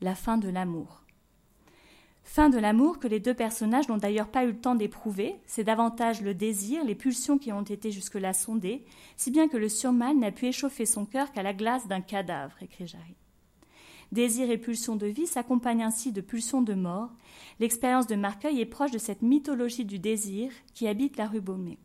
[0.00, 1.02] la fin de l'amour.
[2.22, 5.64] Fin de l'amour que les deux personnages n'ont d'ailleurs pas eu le temps d'éprouver, c'est
[5.64, 8.84] davantage le désir, les pulsions qui ont été jusque-là sondées,
[9.16, 12.54] si bien que le surmal n'a pu échauffer son cœur qu'à la glace d'un cadavre,
[12.62, 13.16] écrit Jarry.
[14.12, 17.10] Désir et pulsion de vie s'accompagnent ainsi de pulsions de mort.
[17.58, 21.78] L'expérience de Marcueil est proche de cette mythologie du désir qui habite la rue Baumée.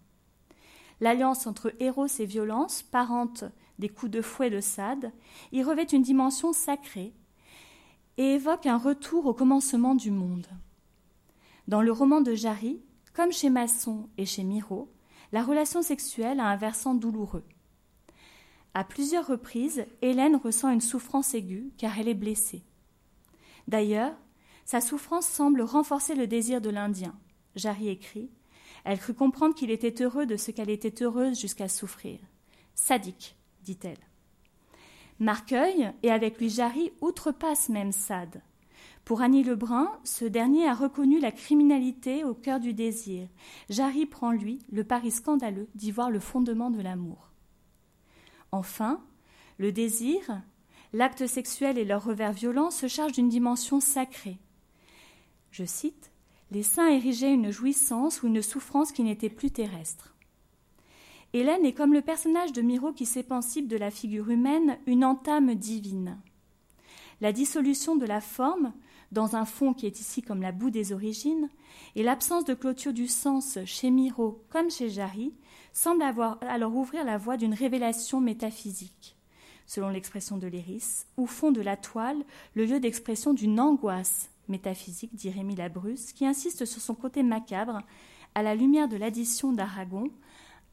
[1.01, 3.45] L'alliance entre héros et violence, parente
[3.79, 5.11] des coups de fouet de Sade,
[5.51, 7.13] y revêt une dimension sacrée
[8.17, 10.47] et évoque un retour au commencement du monde.
[11.67, 12.81] Dans le roman de Jarry,
[13.13, 14.91] comme chez Masson et chez Miro,
[15.31, 17.43] la relation sexuelle a un versant douloureux.
[18.73, 22.63] À plusieurs reprises, Hélène ressent une souffrance aiguë car elle est blessée.
[23.67, 24.15] D'ailleurs,
[24.65, 27.17] sa souffrance semble renforcer le désir de l'Indien.
[27.55, 28.29] Jarry écrit
[28.83, 32.19] Elle crut comprendre qu'il était heureux de ce qu'elle était heureuse jusqu'à souffrir.
[32.75, 33.36] Sadique,
[33.67, 33.99] dit-elle.
[35.19, 38.41] Marcueil, et avec lui Jarry, outrepasse même Sade.
[39.03, 43.27] Pour Annie Lebrun, ce dernier a reconnu la criminalité au cœur du désir.
[43.69, 47.31] Jarry prend, lui, le pari scandaleux d'y voir le fondement de l'amour.
[48.51, 49.01] Enfin,
[49.57, 50.41] le désir,
[50.93, 54.37] l'acte sexuel et leur revers violent se chargent d'une dimension sacrée.
[55.51, 56.11] Je cite
[56.51, 60.16] Les saints érigeaient une jouissance ou une souffrance qui n'était plus terrestre.
[61.33, 65.55] Hélène est comme le personnage de Miro qui s'épansible de la figure humaine, une entame
[65.55, 66.17] divine.
[67.19, 68.73] La dissolution de la forme,
[69.11, 71.49] dans un fond qui est ici comme la boue des origines,
[71.95, 75.33] et l'absence de clôture du sens chez Miro comme chez Jarry,
[75.73, 79.17] semble avoir alors ouvrir la voie d'une révélation métaphysique,
[79.65, 82.23] selon l'expression de Léris, où fond de la toile
[82.55, 87.81] le lieu d'expression d'une angoisse métaphysique, dit Rémy Labrusse, qui insiste sur son côté macabre
[88.33, 90.09] à la lumière de l'addition d'Aragon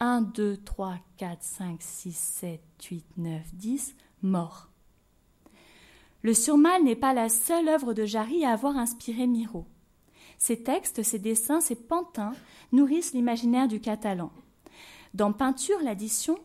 [0.04, 4.68] 1, 2, 3, 4, 5, 6, 7, 8, 9, 10, mort.
[6.20, 9.64] Le surmal n'est pas la seule œuvre de Jarry à avoir inspiré Miro.
[10.36, 12.34] Ses textes, ses dessins, ses pantins
[12.70, 14.30] nourrissent l'imaginaire du catalan.
[15.14, 16.38] Dans Peinture, l'addition,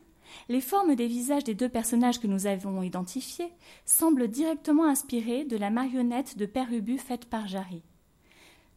[0.47, 3.51] les formes des visages des deux personnages que nous avons identifiés
[3.83, 7.83] semblent directement inspirées de la marionnette de Père Ubu faite par Jarry.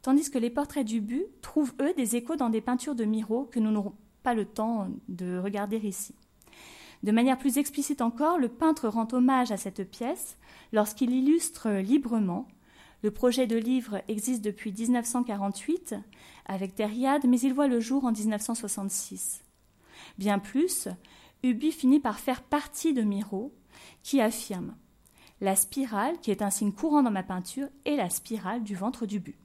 [0.02, 3.60] Tandis que les portraits d'Ubu trouvent, eux, des échos dans des peintures de Miro que
[3.60, 3.70] nous
[4.22, 6.14] pas le temps de regarder ici.
[7.02, 10.36] De manière plus explicite encore, le peintre rend hommage à cette pièce
[10.72, 12.46] lorsqu'il illustre librement.
[13.02, 15.96] Le projet de livre existe depuis 1948
[16.46, 19.42] avec Thériade, mais il voit le jour en 1966.
[20.18, 20.88] Bien plus,
[21.42, 23.52] Ubi finit par faire partie de Miro,
[24.04, 24.76] qui affirme
[25.40, 29.06] La spirale, qui est un signe courant dans ma peinture, est la spirale du ventre
[29.06, 29.41] du but.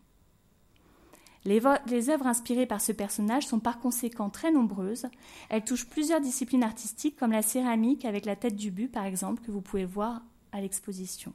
[1.48, 5.06] Les, œuvres inspirées par ce personnage sont par conséquent très nombreuses.
[5.48, 9.42] Elles touchent plusieurs disciplines artistiques, comme la céramique avec la tête du but, par exemple,
[9.42, 11.32] que vous pouvez voir à l'exposition.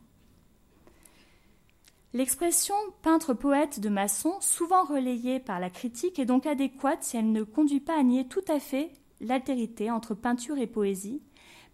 [2.13, 7.43] L'expression peintre-poète de Masson, souvent relayée par la critique, est donc adéquate si elle ne
[7.43, 11.23] conduit pas à nier tout à fait l'altérité entre peinture et poésie,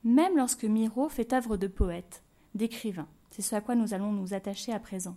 [0.04, 2.22] même lorsque Miro fait œuvre de poète,
[2.54, 3.08] d'écrivain.
[3.32, 5.16] C'est ce à quoi nous allons nous attacher à présent.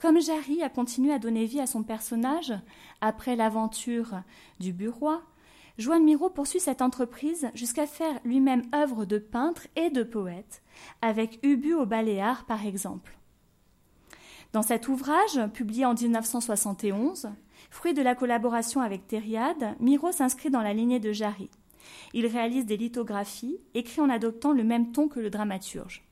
[0.00, 2.54] Comme Jarry a continué à donner vie à son personnage
[3.02, 4.22] après l'aventure
[4.58, 5.16] du bureau,
[5.76, 10.62] Joan Miro poursuit cette entreprise jusqu'à faire lui-même œuvre de peintre et de poète,
[11.02, 13.18] avec Ubu au Baléares par exemple.
[14.54, 17.28] Dans cet ouvrage, publié en 1971,
[17.70, 21.50] fruit de la collaboration avec Thériade, Miro s'inscrit dans la lignée de Jarry.
[22.14, 26.09] Il réalise des lithographies, écrites en adoptant le même ton que le dramaturge.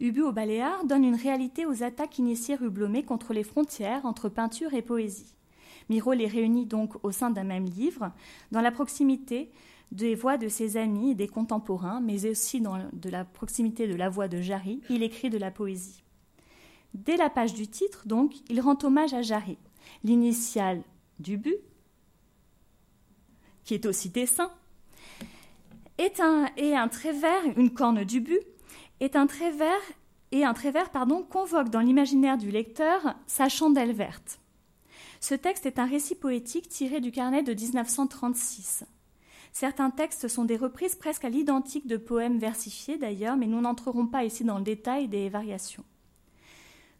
[0.00, 4.28] Ubu au Baléares donne une réalité aux attaques initiées rue Blomet contre les frontières entre
[4.28, 5.34] peinture et poésie.
[5.88, 8.12] Miro les réunit donc au sein d'un même livre,
[8.52, 9.50] dans la proximité
[9.90, 13.94] des voix de ses amis et des contemporains, mais aussi dans de la proximité de
[13.94, 16.02] la voix de Jarry, il écrit de la poésie.
[16.94, 19.58] Dès la page du titre, donc, il rend hommage à Jarry.
[20.04, 20.82] L'initiale
[21.18, 21.54] d'Ubu,
[23.64, 24.50] qui est aussi dessin,
[25.96, 28.38] est un, et un trait vert, une corne d'Ubu,
[29.00, 29.82] est un trait vert
[30.32, 34.40] et un trait vert pardon, convoque dans l'imaginaire du lecteur sa chandelle verte.
[35.20, 38.84] Ce texte est un récit poétique tiré du carnet de 1936.
[39.52, 44.06] Certains textes sont des reprises presque à l'identique de poèmes versifiés d'ailleurs, mais nous n'entrerons
[44.06, 45.84] pas ici dans le détail des variations.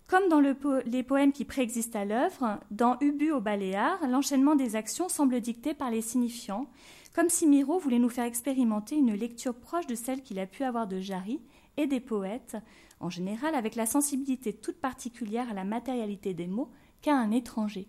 [0.08, 5.10] Comme dans les poèmes qui préexistent à l'œuvre, dans Ubu au Baléares, l'enchaînement des actions
[5.10, 6.66] semble dicté par les signifiants,
[7.14, 10.64] comme si Miro voulait nous faire expérimenter une lecture proche de celle qu'il a pu
[10.64, 11.40] avoir de Jarry
[11.78, 12.58] et des poètes,
[13.00, 17.86] en général avec la sensibilité toute particulière à la matérialité des mots qu'a un étranger.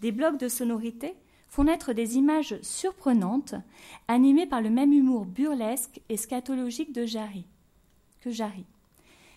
[0.00, 1.14] Des blocs de sonorité
[1.48, 3.54] font naître des images surprenantes,
[4.08, 7.46] animées par le même humour burlesque et scatologique de Jarry,
[8.20, 8.64] que Jarry.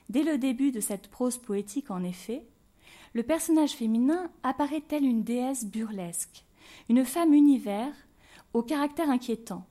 [0.09, 2.43] Dès le début de cette prose poétique, en effet,
[3.13, 6.43] le personnage féminin apparaît tel une déesse burlesque,
[6.89, 7.93] une femme univers
[8.53, 9.65] au caractère inquiétant,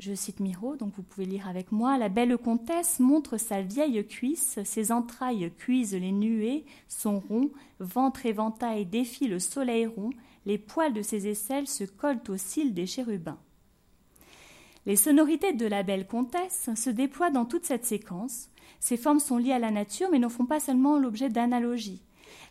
[0.00, 1.98] je cite Miro, donc vous pouvez lire avec moi.
[1.98, 8.24] La belle comtesse montre sa vieille cuisse, ses entrailles cuisent les nuées, son rond, ventre
[8.24, 10.10] éventail défie le soleil rond,
[10.46, 13.38] les poils de ses aisselles se collent aux cils des chérubins.
[14.86, 18.48] Les sonorités de la belle comtesse se déploient dans toute cette séquence.
[18.80, 22.02] Ces formes sont liées à la nature, mais ne font pas seulement l'objet d'analogies.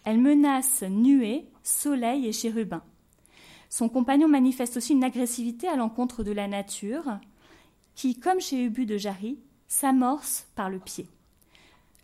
[0.05, 2.83] Elles menacent nuées, soleil et chérubins.
[3.69, 7.19] Son compagnon manifeste aussi une agressivité à l'encontre de la nature,
[7.99, 11.09] qui, comme chez Ubu de Jarry, s'amorce par le pied.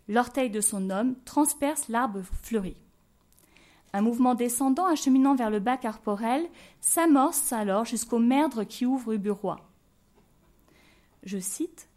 [0.08, 2.76] L'orteil de son homme transperce l'arbre fleuri.
[3.94, 6.46] Un mouvement descendant acheminant vers le bas corporel
[6.82, 9.70] s'amorce alors jusqu'au merdre qui ouvre Uburois.
[11.22, 11.88] Je cite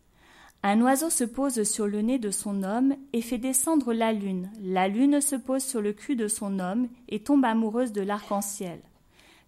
[0.63, 4.49] Un oiseau se pose sur le nez de son homme et fait descendre la lune.
[4.61, 8.79] La lune se pose sur le cul de son homme et tombe amoureuse de l'arc-en-ciel.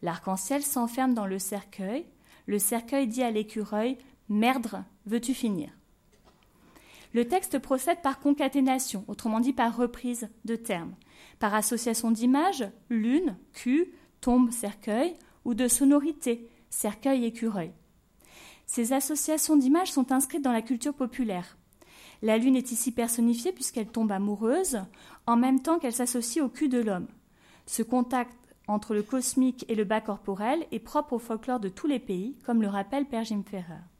[0.02, 2.06] L'arc-en-ciel s'enferme dans le cercueil.
[2.48, 3.98] Le cercueil dit à l'écureuil
[4.32, 5.72] Merdre, veux-tu finir?
[7.14, 10.96] Le texte procède par concaténation, autrement dit par reprise de termes
[11.40, 13.92] par association d'images, lune, cul,
[14.22, 17.74] tombe, cercueil, ou de sonorité, cercueil, écureuil.
[18.68, 21.58] Ces associations d'images sont inscrites dans la culture populaire.
[22.22, 24.80] La lune est ici personnifiée puisqu'elle tombe amoureuse,
[25.28, 27.08] en même temps qu'elle s'associe au cul de l'homme.
[27.66, 28.38] Ce contact
[28.70, 32.38] entre le cosmique et le bas corporel est propre au folklore de tous les pays,
[32.46, 33.91] comme le rappelle Père Jim Ferrer.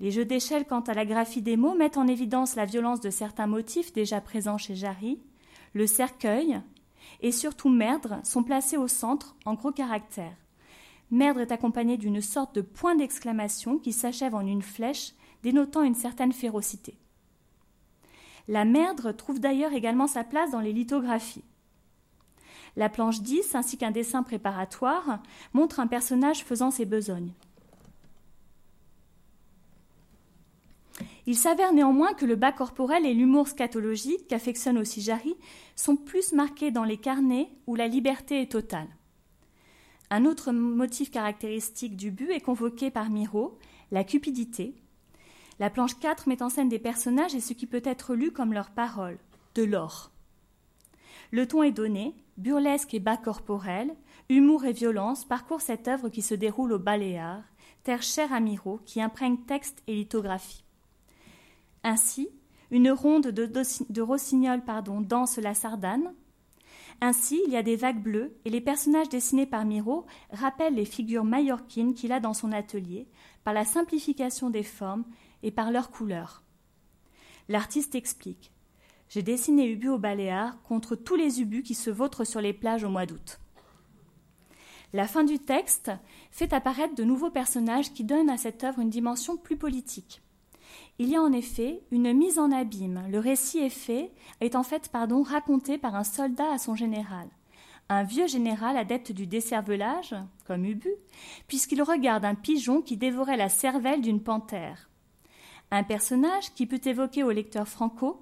[0.00, 3.10] Les jeux d'échelle quant à la graphie des mots mettent en évidence la violence de
[3.10, 5.20] certains motifs déjà présents chez Jarry,
[5.74, 6.60] le cercueil
[7.20, 10.36] et surtout merdre sont placés au centre en gros caractères.
[11.10, 15.94] Merdre est accompagné d'une sorte de point d'exclamation qui s'achève en une flèche dénotant une
[15.94, 16.96] certaine férocité.
[18.48, 21.44] La merdre trouve d'ailleurs également sa place dans les lithographies.
[22.76, 25.20] La planche 10 ainsi qu'un dessin préparatoire
[25.52, 27.32] montrent un personnage faisant ses besognes.
[31.26, 35.34] Il s'avère néanmoins que le bas corporel et l'humour scatologique qu'affectionne aussi Jarry
[35.76, 38.88] sont plus marqués dans les carnets où la liberté est totale.
[40.10, 43.58] Un autre motif caractéristique du but est convoqué par Miro,
[43.92, 44.74] la cupidité.
[45.60, 48.52] La planche 4 met en scène des personnages et ce qui peut être lu comme
[48.52, 49.18] leurs paroles,
[49.54, 50.10] de l'or.
[51.30, 53.94] Le ton est donné, burlesque et bas corporel,
[54.28, 57.44] humour et violence parcourent cette œuvre qui se déroule au Baléares,
[57.84, 60.64] terre chère à Miro, qui imprègne texte et lithographie.
[61.82, 62.28] Ainsi,
[62.70, 66.14] une ronde de, rossignol pardon, danse la sardane.
[67.00, 70.84] Ainsi, il y a des vagues bleues et les personnages dessinés par Miro rappellent les
[70.84, 73.08] figures mallorquines qu'il a dans son atelier
[73.42, 75.04] par la simplification des formes
[75.42, 76.42] et par leurs couleurs.
[77.48, 78.52] L'artiste explique
[79.08, 82.84] J'ai dessiné Ubu au Baléares contre tous les ubus qui se vautrent sur les plages
[82.84, 83.40] au mois d'août.
[84.92, 85.90] La fin du texte
[86.30, 90.20] fait apparaître de nouveaux personnages qui donnent à cette œuvre une dimension plus politique.
[91.02, 93.02] Il y a en effet une mise en abîme.
[93.08, 97.26] Le récit est fait, est en fait pardon, raconté par un soldat à son général.
[97.88, 100.14] Un vieux général adepte du décervelage,
[100.46, 100.90] comme Ubu,
[101.48, 104.90] puisqu'il regarde un pigeon qui dévorait la cervelle d'une panthère.
[105.70, 108.20] Un personnage qui peut évoquer au lecteur franco,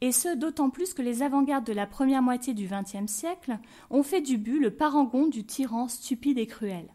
[0.00, 3.58] et ce d'autant plus que les avant-gardes de la première moitié du XXe siècle
[3.90, 6.86] ont fait d'Ubu le parangon du tyran stupide et cruel.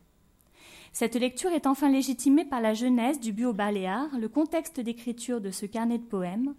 [0.95, 5.51] Cette lecture est enfin légitimée par la genèse du Bureau Baléares, le contexte d'écriture de
[5.51, 6.55] ce carnet de poèmes.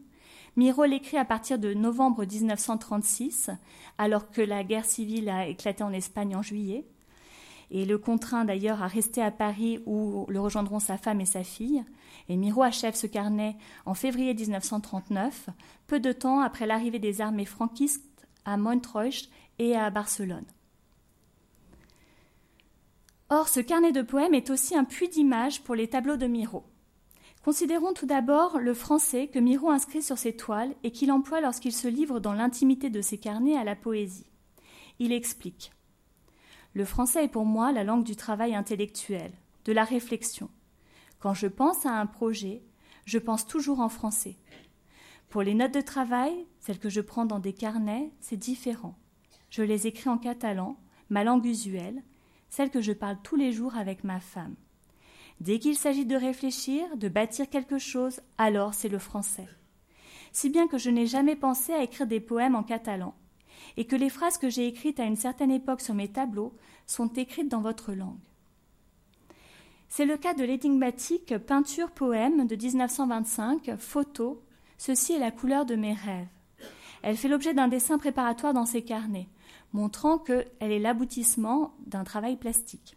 [0.57, 3.49] Miro l'écrit à partir de novembre 1936,
[3.97, 6.85] alors que la guerre civile a éclaté en Espagne en juillet,
[7.71, 11.43] et le contraint d'ailleurs à rester à Paris où le rejoindront sa femme et sa
[11.43, 11.83] fille.
[12.29, 15.49] Et Miro achève ce carnet en février 1939,
[15.87, 20.45] peu de temps après l'arrivée des armées franquistes à Montreuil et à Barcelone.
[23.29, 26.65] Or, ce carnet de poèmes est aussi un puits d'images pour les tableaux de Miro.
[27.45, 31.73] Considérons tout d'abord le français que Miro inscrit sur ses toiles et qu'il emploie lorsqu'il
[31.73, 34.27] se livre dans l'intimité de ses carnets à la poésie.
[35.01, 35.73] Il explique
[36.75, 39.33] Le français est pour moi la langue du travail intellectuel,
[39.65, 40.49] de la réflexion.
[41.19, 42.63] Quand je pense à un projet,
[43.07, 44.37] je pense toujours en français.
[45.29, 48.97] Pour les notes de travail, celles que je prends dans des carnets, c'est différent.
[49.51, 50.77] Je les écris en catalan,
[51.11, 52.03] ma langue usuelle,
[52.49, 54.55] celle que je parle tous les jours avec ma femme.
[55.41, 59.49] Dès qu'il s'agit de réfléchir, de bâtir quelque chose, alors c'est le français.
[60.33, 63.15] Si bien que je n'ai jamais pensé à écrire des poèmes en catalan,
[63.77, 66.55] et que les phrases que j'ai écrites à une certaine époque sur mes tableaux
[66.87, 68.17] sont écrites dans votre langue.
[69.89, 74.43] C'est le cas de l'énigmatique Peinture poème de 1925, photo,
[74.79, 76.27] Ceci est la couleur de mes rêves.
[77.03, 79.29] Elle fait l'objet d'un dessin préparatoire dans ses carnets
[79.77, 82.97] montrant qu'elle est l'aboutissement d'un travail plastique.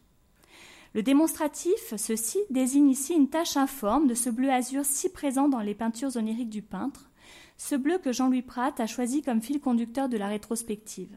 [0.95, 5.59] Le démonstratif, ceci, désigne ici une tache informe de ce bleu azur si présent dans
[5.59, 7.11] les peintures oniriques du peintre,
[7.57, 11.15] ce bleu que Jean-Louis Prat a choisi comme fil conducteur de la rétrospective.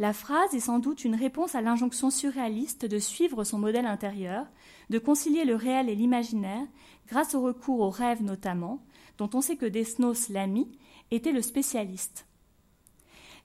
[0.00, 4.46] La phrase est sans doute une réponse à l'injonction surréaliste de suivre son modèle intérieur,
[4.90, 6.66] de concilier le réel et l'imaginaire,
[7.06, 8.80] grâce au recours au rêve notamment,
[9.18, 10.68] dont on sait que Desnos, l'ami,
[11.10, 12.27] était le spécialiste.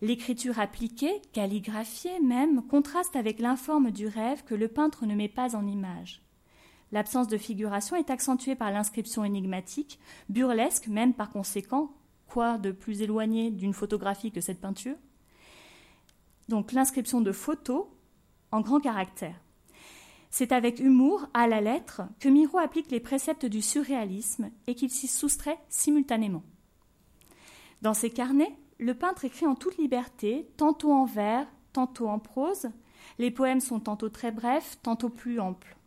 [0.03, 5.55] L'écriture appliquée, calligraphiée même, contraste avec l'informe du rêve que le peintre ne met pas
[5.55, 6.21] en image.
[6.91, 11.93] L'absence de figuration est accentuée par l'inscription énigmatique, burlesque même par conséquent,
[12.27, 14.97] quoi de plus éloigné d'une photographie que cette peinture?
[16.49, 17.85] Donc l'inscription de photos
[18.51, 19.39] en grands caractères.
[20.29, 24.89] C'est avec humour, à la lettre, que Miro applique les préceptes du surréalisme et qu'il
[24.89, 26.43] s'y soustrait simultanément.
[27.81, 32.69] Dans ses carnets, le peintre écrit en toute liberté, tantôt en vers, tantôt en prose.
[33.17, 35.77] Les poèmes sont tantôt très brefs, tantôt plus amples.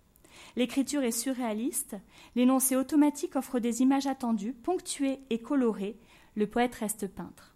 [0.57, 1.97] L'écriture est surréaliste,
[2.34, 5.99] l'énoncé automatique offre des images attendues, ponctuées et colorées,
[6.36, 7.55] le poète reste peintre.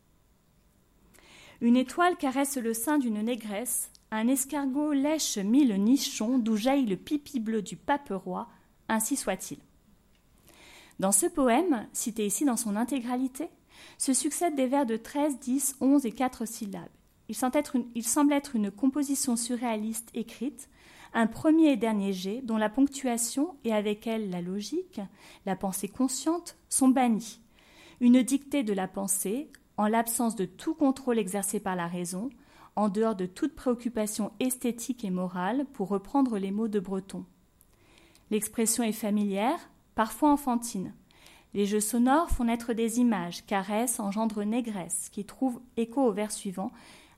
[1.62, 6.96] Une étoile caresse le sein d'une négresse, un escargot lèche mille nichons d'où jaillit le
[6.96, 8.48] pipi bleu du pape roi,
[8.88, 9.58] ainsi soit-il.
[10.98, 13.48] Dans ce poème, cité ici dans son intégralité,
[13.98, 16.88] se succèdent des vers de 13, 10, 11 et 4 syllabes.
[17.28, 20.68] Il semble, être une, composition surréaliste écrite,
[21.14, 25.00] un premier et dernier jet dont la ponctuation et avec elle la logique,
[25.46, 27.40] la pensée consciente, sont bannies.
[28.00, 32.30] Une dictée de la pensée, en l'absence de tout contrôle exercé par la raison,
[32.74, 37.24] en dehors de toute préoccupation esthétique et morale, pour reprendre les mots de Breton.
[38.30, 40.94] L'expression est familière, parfois enfantine.
[41.52, 46.30] Les jeux sonores font naître des images, caresses engendre négresse, qui trouvent écho au vers
[46.30, 46.70] suivant,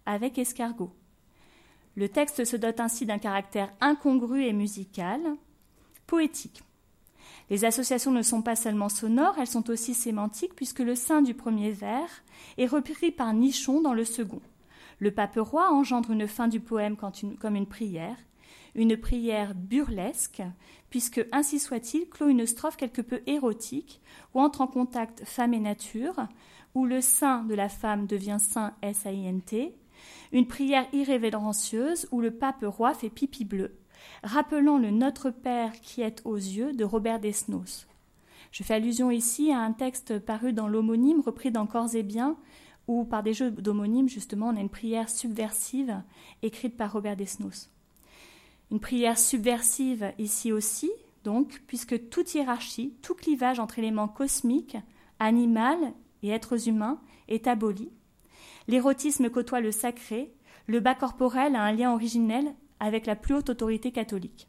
[0.07, 0.93] avec escargot.
[1.97, 5.21] Le texte se dote ainsi d'un caractère incongru et musical,
[6.07, 6.63] poétique.
[7.51, 11.35] Les associations ne sont pas seulement sonores, elles sont aussi sémantiques, puisque le sein du
[11.35, 12.09] premier vers
[12.57, 14.41] est repris par Nichon dans le second.
[14.99, 18.17] Le pape roi engendre une fin du poème comme une prière,
[18.75, 20.43] une prière burlesque,
[20.91, 24.01] puisque ainsi soit-il clôt une strophe quelque peu érotique,
[24.35, 26.27] où entre en contact femme et nature,
[26.75, 29.75] où le sein de la femme devient saint S-A-I-N-T,
[30.33, 33.79] une prière irrévérencieuse où le pape roi fait pipi bleu,
[34.23, 37.87] rappelant le Notre Père qui est aux yeux de Robert Desnos.
[38.51, 42.37] Je fais allusion ici à un texte paru dans l'homonyme, repris dans Corps et Biens,
[42.87, 46.03] où par des jeux d'homonyme, justement, on a une prière subversive
[46.43, 47.71] écrite par Robert Desnos.
[48.73, 50.91] Une prière subversive ici aussi,
[51.23, 54.77] donc, puisque toute hiérarchie, tout clivage entre éléments cosmiques,
[55.21, 55.79] animal
[56.25, 57.93] et êtres humains est aboli,
[58.69, 60.33] L'érotisme côtoie le sacré,
[60.67, 64.49] le bas corporel a un lien originel avec la plus haute autorité catholique.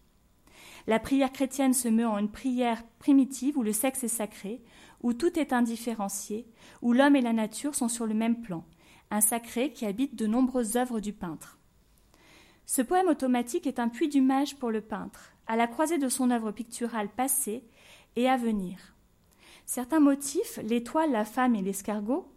[0.86, 4.62] La prière chrétienne se meut en une prière primitive où le sexe est sacré,
[5.02, 6.46] où tout est indifférencié,
[6.82, 8.66] où l'homme et la nature sont sur le même plan,
[9.12, 11.60] un sacré qui habite de nombreuses œuvres du peintre.
[12.66, 16.32] Ce poème automatique est un puits d'image pour le peintre, à la croisée de son
[16.32, 17.64] œuvre picturale passée
[18.16, 18.78] et à venir.
[19.66, 22.28] Certains motifs, l'étoile, la femme et l'escargot,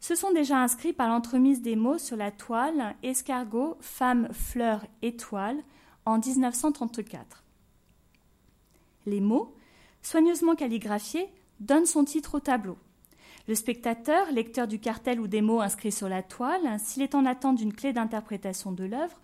[0.00, 5.58] se sont déjà inscrits par l'entremise des mots sur la toile Escargot, femme, fleur, étoile
[6.04, 7.44] en 1934.
[9.06, 9.54] Les mots,
[10.02, 11.28] soigneusement calligraphiés,
[11.60, 12.78] donnent son titre au tableau.
[13.48, 17.24] Le spectateur, lecteur du cartel ou des mots inscrits sur la toile, s'il est en
[17.24, 19.18] attente d'une clé d'interprétation de l'œuvre,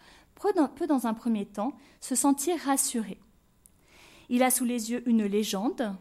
[0.52, 3.18] peut dans un premier temps se sentir rassuré.
[4.28, 5.94] Il a sous les yeux une légende,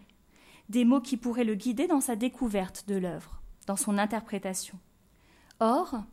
[0.69, 4.77] des mots qui pourraient le guider dans sa découverte de l'œuvre dans son interprétation.
[5.59, 6.03] Or,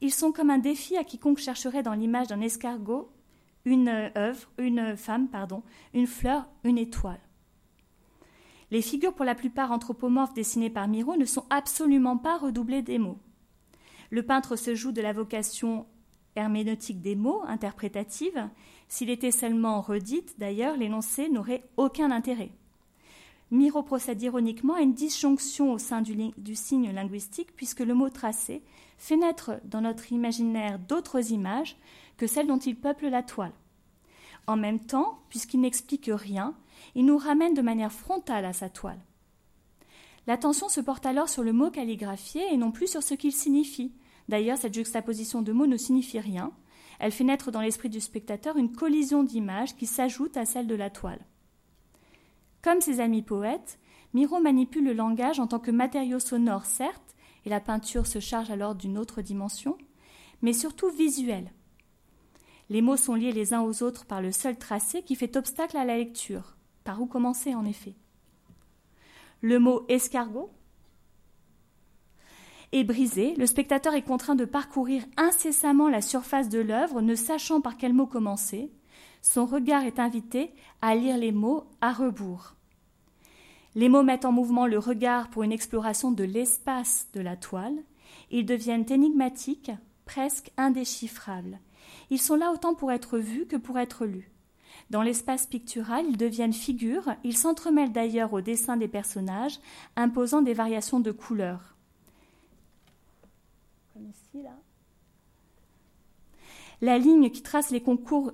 [0.00, 3.12] ils sont comme un défi à quiconque chercherait dans l'image d'un escargot
[3.66, 7.20] une œuvre, une femme, pardon, une fleur, une étoile.
[8.70, 12.98] Les figures, pour la plupart anthropomorphes dessinées par Miro, ne sont absolument pas redoublées des
[12.98, 13.18] mots.
[14.10, 15.86] Le peintre se joue de la vocation
[16.40, 18.48] herméneutique des mots, interprétative.
[18.88, 22.50] S'il était seulement redite, d'ailleurs, l'énoncé n'aurait aucun intérêt.
[23.50, 28.08] Miro procède ironiquement à une disjonction au sein du, du, signe linguistique, puisque le mot
[28.08, 28.62] tracé
[28.98, 31.76] fait naître dans notre imaginaire d'autres images
[32.16, 33.52] que celles dont il peuple la toile.
[34.46, 36.54] En même temps, puisqu'il n'explique rien,
[36.94, 39.00] il nous ramène de manière frontale à sa toile.
[40.26, 43.92] L'attention se porte alors sur le mot calligraphié et non plus sur ce qu'il signifie.
[44.30, 46.52] D'ailleurs, cette juxtaposition de mots ne signifie rien.
[47.00, 50.76] Elle fait naître dans l'esprit du spectateur une collision d'images qui s'ajoute à celle de
[50.76, 51.26] la toile.
[52.62, 53.80] Comme ses amis poètes,
[54.14, 58.52] Miro manipule le langage en tant que matériau sonore, certes, et la peinture se charge
[58.52, 59.76] alors d'une autre dimension,
[60.42, 61.50] mais surtout visuelle.
[62.68, 65.76] Les mots sont liés les uns aux autres par le seul tracé qui fait obstacle
[65.76, 66.54] à la lecture.
[66.84, 67.96] Par où commencer, en effet
[69.40, 70.52] Le mot escargot
[72.72, 77.60] est brisé, le spectateur est contraint de parcourir incessamment la surface de l'œuvre, ne sachant
[77.60, 78.70] par quel mot commencer,
[79.22, 82.54] son regard est invité à lire les mots à rebours.
[83.74, 87.76] Les mots mettent en mouvement le regard pour une exploration de l'espace de la toile.
[88.30, 89.70] Ils deviennent énigmatiques,
[90.06, 91.60] presque indéchiffrables.
[92.10, 94.30] Ils sont là autant pour être vus que pour être lus.
[94.90, 99.60] Dans l'espace pictural, ils deviennent figures, ils s'entremêlent d'ailleurs au dessin des personnages,
[99.94, 101.76] imposant des variations de couleurs.
[106.80, 108.32] La ligne qui trace les, contours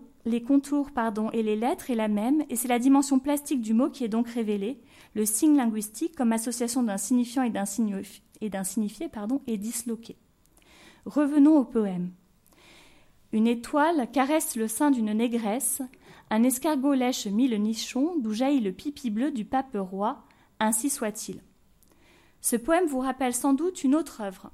[1.32, 4.08] et les lettres est la même, et c'est la dimension plastique du mot qui est
[4.08, 4.80] donc révélée,
[5.14, 9.10] le signe linguistique comme association d'un signifiant et d'un signifié
[9.46, 10.16] est disloqué.
[11.06, 12.12] Revenons au poème.
[13.32, 15.82] Une étoile caresse le sein d'une négresse,
[16.30, 20.24] un escargot lèche mille nichons d'où jaillit le pipi bleu du pape roi,
[20.60, 21.42] ainsi soit-il.
[22.40, 24.52] Ce poème vous rappelle sans doute une autre œuvre.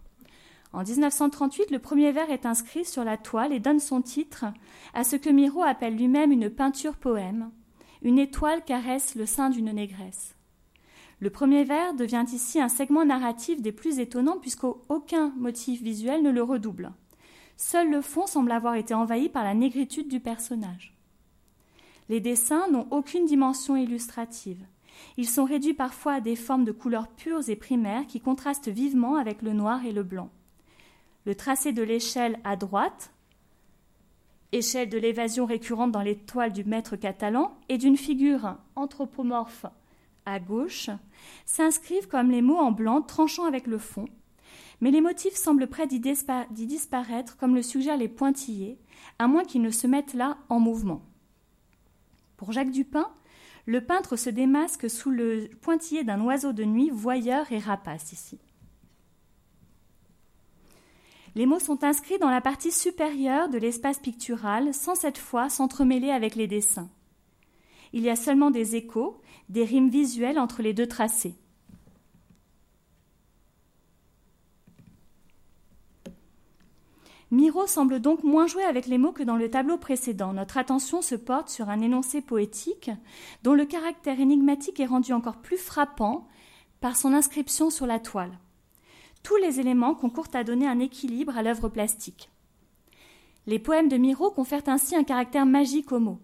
[0.72, 4.46] En 1938, le premier vers est inscrit sur la toile et donne son titre
[4.94, 7.50] à ce que Miro appelle lui-même une peinture poème.
[8.00, 10.34] Une étoile caresse le sein d'une négresse.
[11.20, 16.30] Le premier vers devient ici un segment narratif des plus étonnants puisqu'aucun motif visuel ne
[16.30, 16.92] le redouble.
[17.58, 20.96] Seul le fond semble avoir été envahi par la négritude du personnage.
[22.08, 24.64] Les dessins n'ont aucune dimension illustrative.
[25.16, 29.16] Ils sont réduits parfois à des formes de couleurs pures et primaires qui contrastent vivement
[29.16, 30.30] avec le noir et le blanc.
[31.24, 33.12] Le tracé de l'échelle à droite,
[34.50, 39.66] échelle de l'évasion récurrente dans l'étoile du maître catalan, et d'une figure anthropomorphe
[40.26, 40.90] à gauche,
[41.46, 44.06] s'inscrivent comme les mots en blanc tranchant avec le fond,
[44.80, 48.78] mais les motifs semblent près d'y disparaître comme le suggèrent les pointillés,
[49.18, 51.02] à moins qu'ils ne se mettent là en mouvement.
[52.36, 53.08] Pour Jacques Dupin,
[53.66, 58.40] le peintre se démasque sous le pointillé d'un oiseau de nuit, voyeur et rapace ici.
[61.34, 66.10] Les mots sont inscrits dans la partie supérieure de l'espace pictural, sans cette fois s'entremêler
[66.10, 66.90] avec les dessins.
[67.94, 71.34] Il y a seulement des échos, des rimes visuelles entre les deux tracés.
[77.30, 80.34] Miro semble donc moins jouer avec les mots que dans le tableau précédent.
[80.34, 82.90] Notre attention se porte sur un énoncé poétique
[83.42, 86.28] dont le caractère énigmatique est rendu encore plus frappant
[86.82, 88.38] par son inscription sur la toile.
[89.22, 92.30] Tous les éléments concourent à donner un équilibre à l'œuvre plastique.
[93.46, 96.20] Les poèmes de Miro confèrent ainsi un caractère magique aux mots.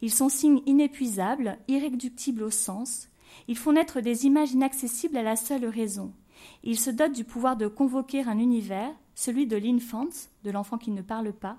[0.00, 3.08] Ils sont signes inépuisables, irréductibles au sens.
[3.48, 6.12] Ils font naître des images inaccessibles à la seule raison.
[6.62, 10.08] Ils se dotent du pouvoir de convoquer un univers celui de l'infant,
[10.44, 11.56] de l'enfant qui ne parle pas,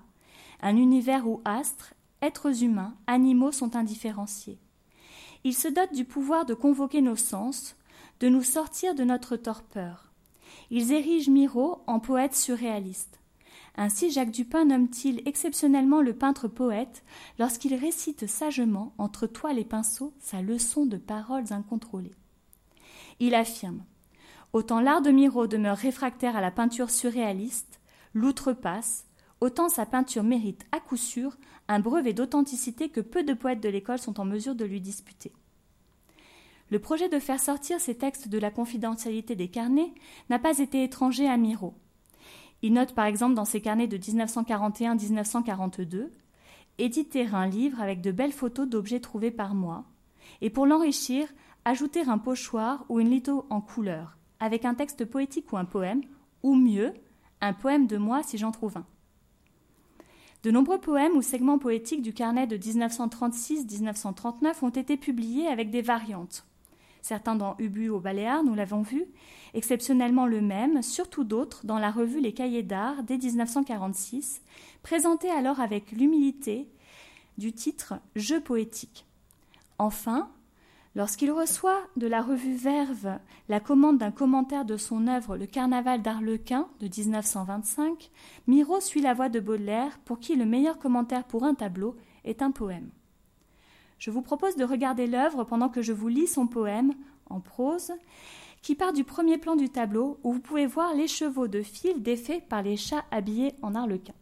[0.60, 4.58] un univers où astres, êtres humains, animaux sont indifférenciés.
[5.44, 7.76] Il se dote du pouvoir de convoquer nos sens,
[8.20, 10.13] de nous sortir de notre torpeur.
[10.70, 13.20] Ils érigent Miro en poète surréaliste.
[13.76, 17.02] Ainsi Jacques Dupin nomme-t-il exceptionnellement le peintre poète
[17.38, 22.14] lorsqu'il récite sagement, entre toile et pinceau, sa leçon de paroles incontrôlées.
[23.20, 23.82] Il affirme
[24.52, 27.80] Autant l'art de Miro demeure réfractaire à la peinture surréaliste,
[28.12, 29.06] l'outrepasse,
[29.40, 31.36] autant sa peinture mérite à coup sûr
[31.66, 35.32] un brevet d'authenticité que peu de poètes de l'école sont en mesure de lui disputer.
[36.74, 39.94] Le projet de faire sortir ces textes de la confidentialité des carnets
[40.28, 41.74] n'a pas été étranger à Miro.
[42.62, 46.08] Il note par exemple dans ses carnets de 1941-1942
[46.78, 49.84] éditer un livre avec de belles photos d'objets trouvés par moi,
[50.40, 51.28] et pour l'enrichir,
[51.64, 56.02] ajouter un pochoir ou une litho en couleur, avec un texte poétique ou un poème,
[56.42, 56.92] ou mieux,
[57.40, 58.86] un poème de moi si j'en trouve un.
[60.42, 65.80] De nombreux poèmes ou segments poétiques du carnet de 1936-1939 ont été publiés avec des
[65.80, 66.44] variantes.
[67.04, 69.04] Certains dans Ubu au Baléares, nous l'avons vu,
[69.52, 74.40] exceptionnellement le même, surtout d'autres dans la revue Les Cahiers d'art dès 1946,
[74.82, 76.66] présentés alors avec l'humilité
[77.36, 79.04] du titre Jeu poétique.
[79.78, 80.30] Enfin,
[80.96, 83.18] Lorsqu'il reçoit de la revue Verve
[83.50, 88.12] la commande d'un commentaire de son œuvre Le Carnaval d'Arlequin de 1925,
[88.46, 92.40] Miro suit la voix de Baudelaire, pour qui le meilleur commentaire pour un tableau est
[92.40, 92.88] un poème.
[93.98, 96.94] Je vous propose de regarder l'œuvre pendant que je vous lis son poème,
[97.30, 97.92] en prose,
[98.62, 102.02] qui part du premier plan du tableau où vous pouvez voir les chevaux de fil
[102.02, 104.14] défaits par les chats habillés en arlequin.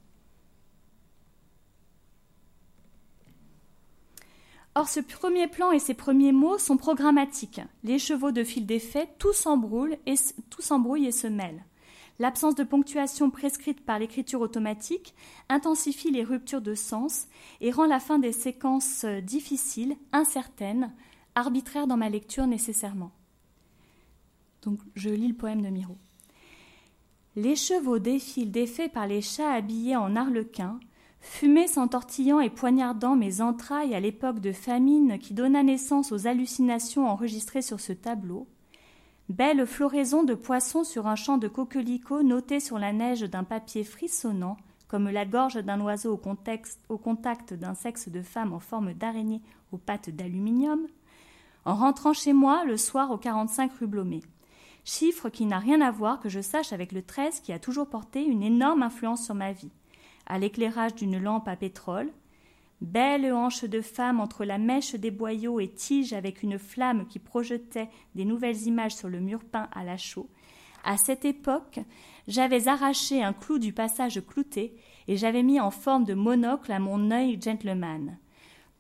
[4.75, 7.61] Or, ce premier plan et ses premiers mots sont programmatiques.
[7.85, 11.63] Les chevaux de fil d'effet, tout s'embrouille et, et se mêle.
[12.19, 15.15] L'absence de ponctuation prescrite par l'écriture automatique
[15.49, 17.27] intensifie les ruptures de sens
[17.61, 20.93] et rend la fin des séquences difficiles, incertaines,
[21.35, 23.13] arbitraires dans ma lecture nécessairement.
[24.63, 25.97] Donc, je lis le poème de Miro.
[27.35, 30.79] Les chevaux défilent défaits par les chats habillés en arlequin,
[31.23, 37.09] Fumé s'entortillant et poignardant mes entrailles à l'époque de famine qui donna naissance aux hallucinations
[37.09, 38.49] enregistrées sur ce tableau,
[39.29, 43.85] belle floraison de poissons sur un champ de coquelicots noté sur la neige d'un papier
[43.85, 44.57] frissonnant,
[44.89, 46.21] comme la gorge d'un oiseau
[46.89, 49.41] au, contact d'un sexe de femme en forme d'araignée
[49.73, 50.87] aux pattes d'aluminium,
[51.65, 54.23] en rentrant chez moi le soir au 45 rue Blomet.
[54.85, 57.89] Chiffre qui n'a rien à voir, que je sache, avec le 13 qui a toujours
[57.89, 59.71] porté une énorme influence sur ma vie
[60.27, 62.11] à l'éclairage d'une lampe à pétrole,
[62.83, 67.19] belle hanche de femme entre la mèche des boyaux et tige avec une flamme qui
[67.19, 70.29] projetait des nouvelles images sur le mur peint à la chaux.
[70.85, 71.79] À cette époque,
[72.27, 74.77] j'avais arraché un clou du passage clouté
[75.07, 78.19] et j'avais mis en forme de monocle à mon œil gentleman,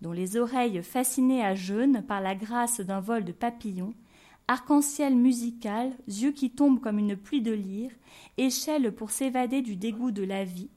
[0.00, 3.94] dont les oreilles fascinées à jeûne par la grâce d'un vol de papillons,
[4.48, 7.92] arc-en-ciel musical, yeux qui tombent comme une pluie de lyre,
[8.36, 10.70] échelle pour s'évader du dégoût de la vie,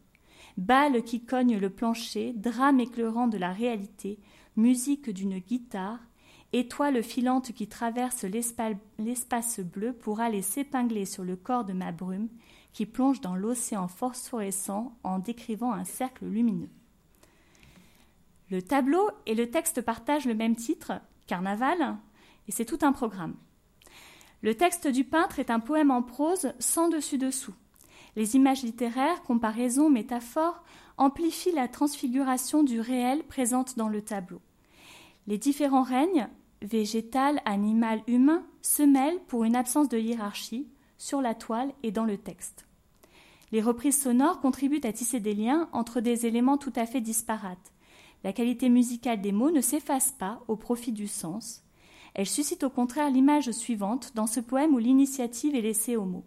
[0.57, 4.19] balles qui cognent le plancher, drame éclairant de la réalité,
[4.55, 5.99] musique d'une guitare,
[6.53, 8.25] étoile filante qui traverse
[8.97, 12.29] l'espace bleu pour aller s'épingler sur le corps de ma brume
[12.71, 16.69] qui plonge dans l'océan phosphorescent en décrivant un cercle lumineux.
[18.51, 20.93] Le tableau et le texte partagent le même titre,
[21.25, 21.97] Carnaval,
[22.47, 23.35] et c'est tout un programme.
[24.41, 27.55] Le texte du peintre est un poème en prose sans dessus-dessous.
[28.15, 30.63] Les images littéraires, comparaisons, métaphores
[30.97, 34.41] amplifient la transfiguration du réel présente dans le tableau.
[35.27, 36.29] Les différents règnes,
[36.61, 42.05] végétal, animal, humain, se mêlent pour une absence de hiérarchie sur la toile et dans
[42.05, 42.65] le texte.
[43.51, 47.73] Les reprises sonores contribuent à tisser des liens entre des éléments tout à fait disparates.
[48.23, 51.63] La qualité musicale des mots ne s'efface pas au profit du sens.
[52.13, 56.25] Elle suscite au contraire l'image suivante dans ce poème où l'initiative est laissée aux mots.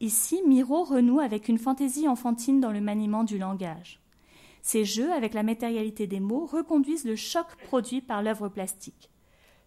[0.00, 4.00] Ici, Miro renoue avec une fantaisie enfantine dans le maniement du langage.
[4.60, 9.10] Ces jeux avec la matérialité des mots reconduisent le choc produit par l'œuvre plastique.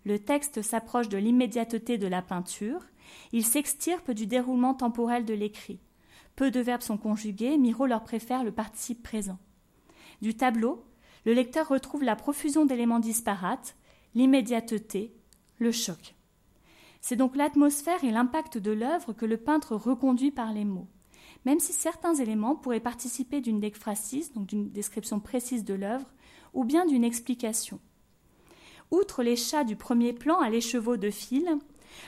[0.05, 2.86] Le texte s'approche de l'immédiateté de la peinture,
[3.32, 5.80] il s'extirpe du déroulement temporel de l'écrit.
[6.36, 9.39] Peu de verbes sont conjugués, Miro leur préfère le participe présent.
[10.21, 10.86] Du tableau,
[11.25, 13.75] le lecteur retrouve la profusion d'éléments disparates,
[14.15, 15.13] l'immédiateté,
[15.57, 16.15] le choc.
[17.01, 20.87] C'est donc l'atmosphère et l'impact de l'œuvre que le peintre reconduit par les mots.
[21.45, 26.11] Même si certains éléments pourraient participer d'une déphrasis, donc d'une description précise de l'œuvre,
[26.53, 27.79] ou bien d'une explication.
[28.91, 31.57] Outre les chats du premier plan à l'écheveau de fil,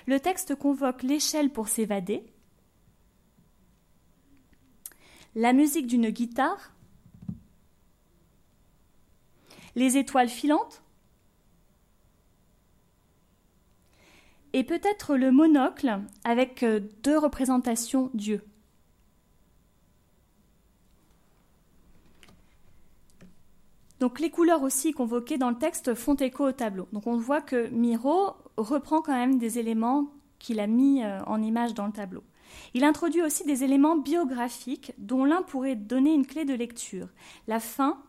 [0.07, 2.25] le texte convoque l'échelle pour s'évader,
[5.35, 6.73] la musique d'une guitare,
[9.75, 10.80] les étoiles filantes,
[14.53, 18.43] et peut-être le monocle avec euh, deux représentations Dieu.
[23.99, 26.87] Donc les couleurs aussi convoquées dans le texte font écho au tableau.
[26.91, 30.07] Donc on voit que Miro reprend quand même des éléments
[30.39, 32.23] qu'il a mis euh, en image dans le tableau.
[32.73, 37.07] Il introduit aussi des éléments biographiques dont l'un pourrait donner une clé de lecture.
[37.47, 38.01] La fin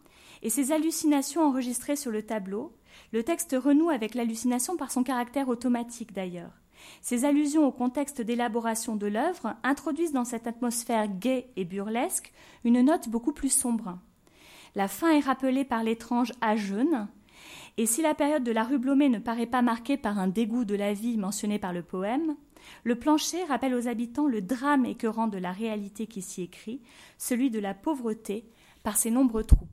[0.42, 2.76] et ses hallucinations enregistrées sur le tableau,
[3.12, 6.52] le texte renoue avec l'hallucination par son caractère automatique d'ailleurs.
[7.00, 12.32] Ces allusions au contexte d'élaboration de l'œuvre introduisent dans cette atmosphère gaie et burlesque
[12.64, 13.98] une note beaucoup plus sombre.
[14.74, 17.08] La fin est rappelée par l'étrange à jeûne,
[17.76, 20.64] et si la période de la rue Blomet ne paraît pas marquée par un dégoût
[20.64, 22.36] de la vie mentionné par le poème,
[22.84, 26.80] le plancher rappelle aux habitants le drame écœurant de la réalité qui s'y écrit,
[27.18, 28.46] celui de la pauvreté,
[28.82, 29.68] par ses nombreux trous.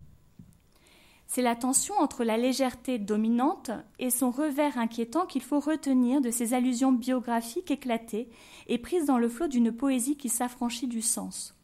[1.32, 3.70] C'est la tension entre la légèreté dominante
[4.00, 8.30] et son revers inquiétant qu'il faut retenir de ces allusions biographiques éclatées
[8.66, 11.56] et prises dans le flot d'une poésie qui s'affranchit du sens.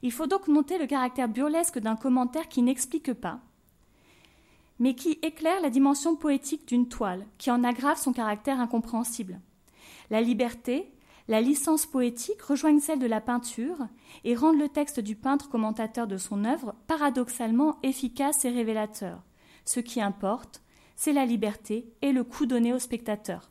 [0.00, 3.40] Il faut donc noter le caractère burlesque d'un commentaire qui n'explique pas,
[4.78, 9.40] mais qui éclaire la dimension poétique d'une toile, qui en aggrave son caractère incompréhensible.
[10.08, 10.90] La liberté,
[11.28, 13.86] la licence poétique rejoignent celle de la peinture
[14.24, 19.22] et rendent le texte du peintre commentateur de son œuvre paradoxalement efficace et révélateur.
[19.64, 20.62] Ce qui importe,
[20.96, 23.50] c'est la liberté et le coup donné au spectateur.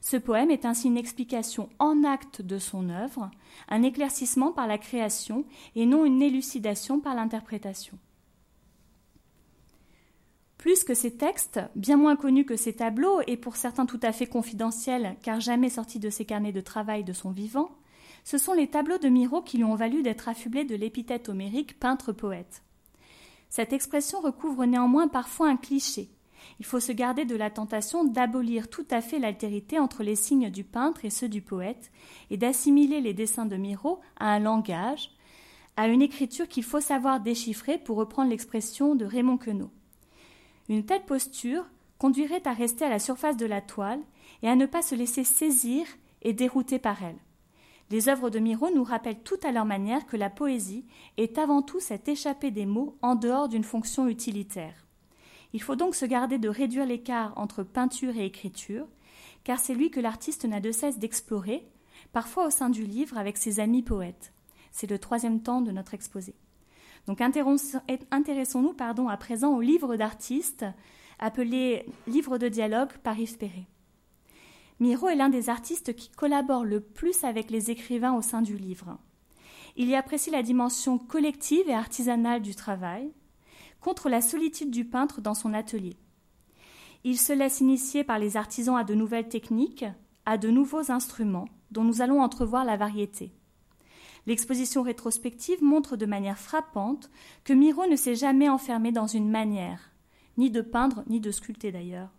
[0.00, 3.30] Ce poème est ainsi une explication en acte de son œuvre,
[3.68, 5.44] un éclaircissement par la création
[5.76, 7.98] et non une élucidation par l'interprétation.
[10.62, 14.12] Plus que ces textes, bien moins connus que ces tableaux, et pour certains tout à
[14.12, 17.72] fait confidentiels, car jamais sortis de ses carnets de travail de son vivant,
[18.22, 21.80] ce sont les tableaux de Miro qui lui ont valu d'être affublé de l'épithète homérique
[21.80, 22.62] peintre-poète.
[23.50, 26.10] Cette expression recouvre néanmoins parfois un cliché.
[26.60, 30.50] Il faut se garder de la tentation d'abolir tout à fait l'altérité entre les signes
[30.50, 31.90] du peintre et ceux du poète,
[32.30, 35.10] et d'assimiler les dessins de Miro à un langage,
[35.76, 39.72] à une écriture qu'il faut savoir déchiffrer pour reprendre l'expression de Raymond Queneau.
[40.68, 41.64] Une telle posture
[41.98, 44.00] conduirait à rester à la surface de la toile
[44.42, 45.86] et à ne pas se laisser saisir
[46.22, 47.18] et dérouter par elle.
[47.90, 50.86] Les œuvres de Miro nous rappellent tout à leur manière que la poésie
[51.18, 54.86] est avant tout cette échappée des mots en dehors d'une fonction utilitaire.
[55.52, 58.86] Il faut donc se garder de réduire l'écart entre peinture et écriture,
[59.44, 61.68] car c'est lui que l'artiste n'a de cesse d'explorer,
[62.12, 64.32] parfois au sein du livre avec ses amis poètes.
[64.70, 66.34] C'est le troisième temps de notre exposé.
[67.06, 68.74] Donc intéressons-nous
[69.08, 70.64] à présent au livre d'artistes
[71.18, 73.38] appelé Livre de dialogue par Yves.
[74.80, 78.56] Miro est l'un des artistes qui collabore le plus avec les écrivains au sein du
[78.56, 78.98] livre.
[79.76, 83.12] Il y apprécie la dimension collective et artisanale du travail,
[83.80, 85.96] contre la solitude du peintre dans son atelier.
[87.04, 89.84] Il se laisse initier par les artisans à de nouvelles techniques,
[90.26, 93.32] à de nouveaux instruments, dont nous allons entrevoir la variété.
[94.26, 97.10] L'exposition rétrospective montre de manière frappante
[97.44, 99.90] que Miro ne s'est jamais enfermé dans une manière,
[100.36, 102.10] ni de peindre, ni de sculpter d'ailleurs.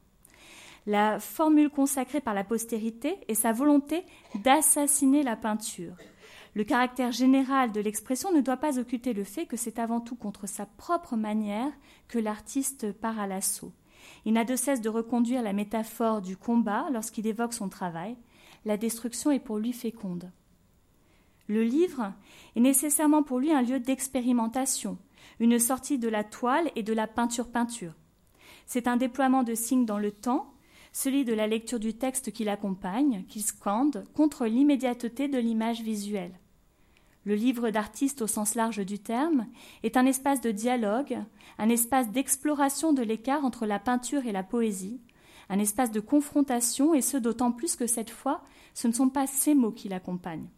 [0.86, 4.04] La formule consacrée par la postérité est sa volonté
[4.43, 5.95] d'assassiner la peinture.
[6.56, 10.16] Le caractère général de l'expression ne doit pas occulter le fait que c'est avant tout
[10.16, 11.72] contre sa propre manière
[12.10, 13.72] que l'artiste part à l'assaut.
[14.26, 18.18] Il n'a de cesse de reconduire la métaphore du combat lorsqu'il évoque son travail.
[18.66, 20.32] La destruction est pour lui féconde.
[21.47, 22.13] Le livre
[22.55, 24.97] est nécessairement pour lui un lieu d'expérimentation,
[25.39, 27.93] une sortie de la toile et de la peinture-peinture.
[28.65, 30.53] C'est un déploiement de signes dans le temps,
[30.93, 36.39] celui de la lecture du texte qui l'accompagne, qu'il scande, contre l'immédiateté de l'image visuelle.
[37.25, 39.47] Le livre d'artiste au sens large du terme
[39.81, 41.17] est un espace de dialogue,
[41.57, 45.01] un espace d'exploration de l'écart entre la peinture et la poésie,
[45.49, 49.27] un espace de confrontation, et ce d'autant plus que cette fois, ce ne sont pas
[49.27, 50.49] ces mots qui l'accompagnent.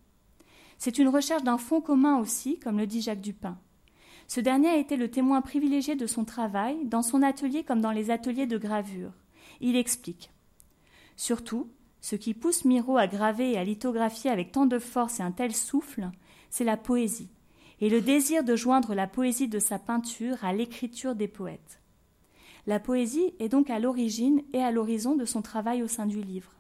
[0.78, 3.58] C'est une recherche d'un fond commun aussi, comme le dit Jacques Dupin.
[4.28, 7.92] Ce dernier a été le témoin privilégié de son travail, dans son atelier comme dans
[7.92, 9.12] les ateliers de gravure.
[9.62, 10.32] Il explique.
[11.16, 11.70] Surtout,
[12.02, 15.32] ce qui pousse Miro à graver et à lithographier avec tant de force et un
[15.32, 16.10] tel souffle,
[16.50, 17.30] c'est la poésie,
[17.82, 21.82] et le désir de joindre la poésie de sa peinture à l'écriture des poètes.
[22.68, 26.22] La poésie est donc à l'origine et à l'horizon de son travail au sein du
[26.22, 26.52] livre.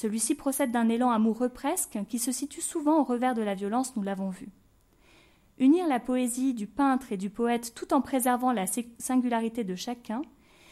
[0.00, 3.96] Celui-ci procède d'un élan amoureux presque qui se situe souvent au revers de la violence,
[3.96, 4.48] nous l'avons vu.
[5.58, 8.64] Unir la poésie du peintre et du poète tout en préservant la
[8.96, 10.22] singularité de chacun,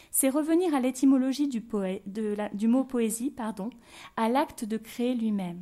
[0.09, 3.69] c'est revenir à l'étymologie du, mot poésie, pardon,
[4.17, 5.61] à l'acte de créer lui-même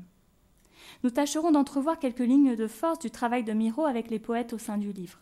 [1.03, 4.57] nous tâcherons d'entrevoir quelques lignes de force du travail de Miro avec les poètes au
[4.57, 5.20] sein du livre.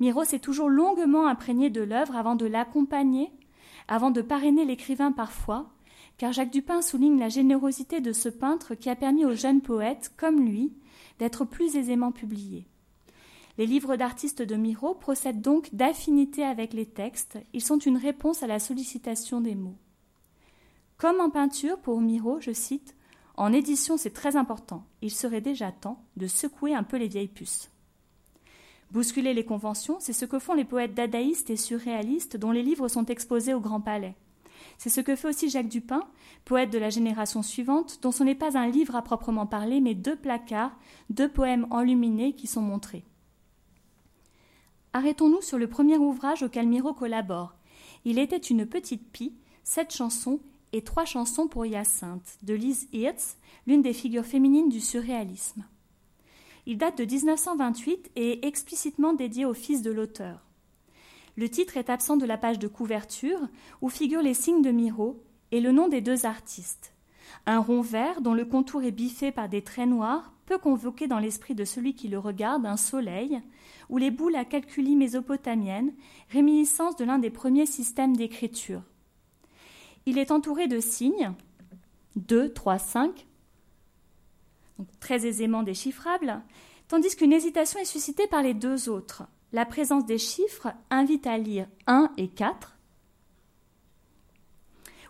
[0.00, 3.32] Miro s'est toujours longuement imprégné de l'œuvre avant de l'accompagner,
[3.88, 5.70] avant de parrainer l'écrivain parfois,
[6.20, 10.12] car Jacques Dupin souligne la générosité de ce peintre qui a permis aux jeunes poètes,
[10.18, 10.70] comme lui,
[11.18, 12.66] d'être plus aisément publiés.
[13.56, 18.42] Les livres d'artistes de Miro procèdent donc d'affinité avec les textes, ils sont une réponse
[18.42, 19.78] à la sollicitation des mots.
[20.98, 22.94] Comme en peinture, pour Miro, je cite,
[23.38, 24.84] en édition, c'est très important.
[25.00, 27.70] Il serait déjà temps de secouer un peu les vieilles puces.
[28.90, 32.88] Bousculer les conventions, c'est ce que font les poètes dadaïstes et surréalistes dont les livres
[32.88, 34.16] sont exposés au Grand Palais.
[34.80, 36.08] C'est ce que fait aussi Jacques Dupin,
[36.46, 39.94] poète de la génération suivante, dont ce n'est pas un livre à proprement parler, mais
[39.94, 40.74] deux placards,
[41.10, 43.04] deux poèmes enluminés qui sont montrés.
[44.94, 47.56] Arrêtons-nous sur le premier ouvrage auquel Miro collabore.
[48.06, 50.40] Il était une petite pie, sept chansons
[50.72, 55.62] et trois chansons pour Hyacinthe de Lise Hirtz, l'une des figures féminines du surréalisme.
[56.64, 60.49] Il date de 1928 et est explicitement dédié au fils de l'auteur.
[61.40, 63.40] Le titre est absent de la page de couverture
[63.80, 66.92] où figurent les signes de Miro et le nom des deux artistes.
[67.46, 71.18] Un rond vert dont le contour est biffé par des traits noirs peut convoquer dans
[71.18, 73.40] l'esprit de celui qui le regarde un soleil,
[73.88, 75.94] ou les boules à calculi mésopotamiennes,
[76.28, 78.82] réminiscence de l'un des premiers systèmes d'écriture.
[80.04, 81.32] Il est entouré de signes
[82.16, 83.26] 2, 3, 5,
[85.00, 86.42] très aisément déchiffrables,
[86.86, 89.24] tandis qu'une hésitation est suscitée par les deux autres.
[89.52, 92.78] La présence des chiffres invite à lire 1 et 4,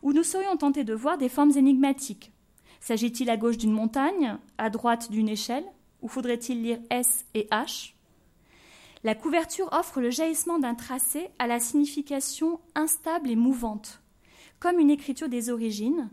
[0.03, 2.33] où nous serions tentés de voir des formes énigmatiques.
[2.81, 5.67] S'agit-il à gauche d'une montagne, à droite d'une échelle,
[6.01, 7.93] ou faudrait-il lire S et H?
[9.05, 14.01] La couverture offre le jaillissement d'un tracé à la signification instable et mouvante.
[14.59, 16.11] Comme une écriture des origines,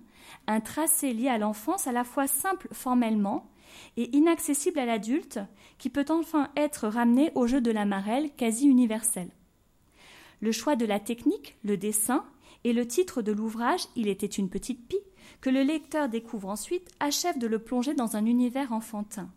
[0.47, 3.49] un tracé lié à l'enfance à la fois simple formellement
[3.97, 5.39] et inaccessible à l'adulte,
[5.77, 9.29] qui peut enfin être ramené au jeu de la marelle quasi universel.
[10.39, 12.25] Le choix de la technique, le dessin,
[12.63, 14.97] et le titre de l'ouvrage Il était une petite pie,
[15.41, 19.29] que le lecteur découvre ensuite, achève de le plonger dans un univers enfantin.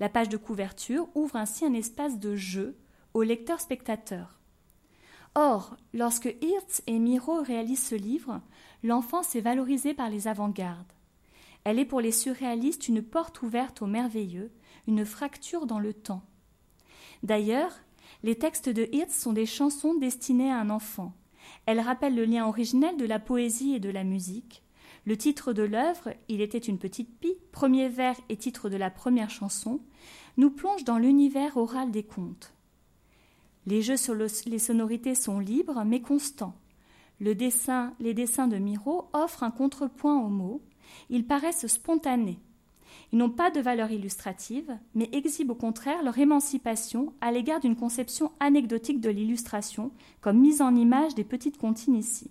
[0.00, 2.76] La page de couverture ouvre ainsi un espace de jeu
[3.12, 4.40] au lecteur spectateur.
[5.34, 8.40] Or, lorsque Hirtz et Miro réalisent ce livre,
[8.82, 10.92] l'enfance est valorisée par les avant-gardes.
[11.64, 14.52] Elle est pour les surréalistes une porte ouverte au merveilleux,
[14.86, 16.22] une fracture dans le temps.
[17.22, 17.72] D'ailleurs,
[18.22, 21.14] les textes de Hirtz sont des chansons destinées à un enfant.
[21.66, 24.62] Elles rappellent le lien originel de la poésie et de la musique.
[25.06, 28.90] Le titre de l'œuvre, Il était une petite pie, premier vers et titre de la
[28.90, 29.80] première chanson,
[30.36, 32.54] nous plonge dans l'univers oral des contes.
[33.66, 36.54] Les jeux sur les sonorités sont libres mais constants.
[37.20, 40.62] Le dessin, les dessins de Miro offrent un contrepoint aux mots.
[41.10, 42.38] Ils paraissent spontanés.
[43.12, 47.76] Ils n'ont pas de valeur illustrative, mais exhibent au contraire leur émancipation à l'égard d'une
[47.76, 52.30] conception anecdotique de l'illustration, comme mise en image des petites comptines ici.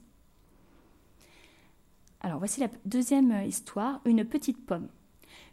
[2.21, 4.87] Alors voici la deuxième histoire, une petite pomme.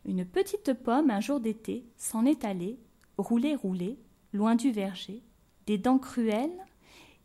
[0.05, 2.79] Une petite pomme, un jour d'été, s'en est allée,
[3.19, 3.99] roulée, roulée,
[4.33, 5.23] loin du verger,
[5.67, 6.65] des dents cruelles,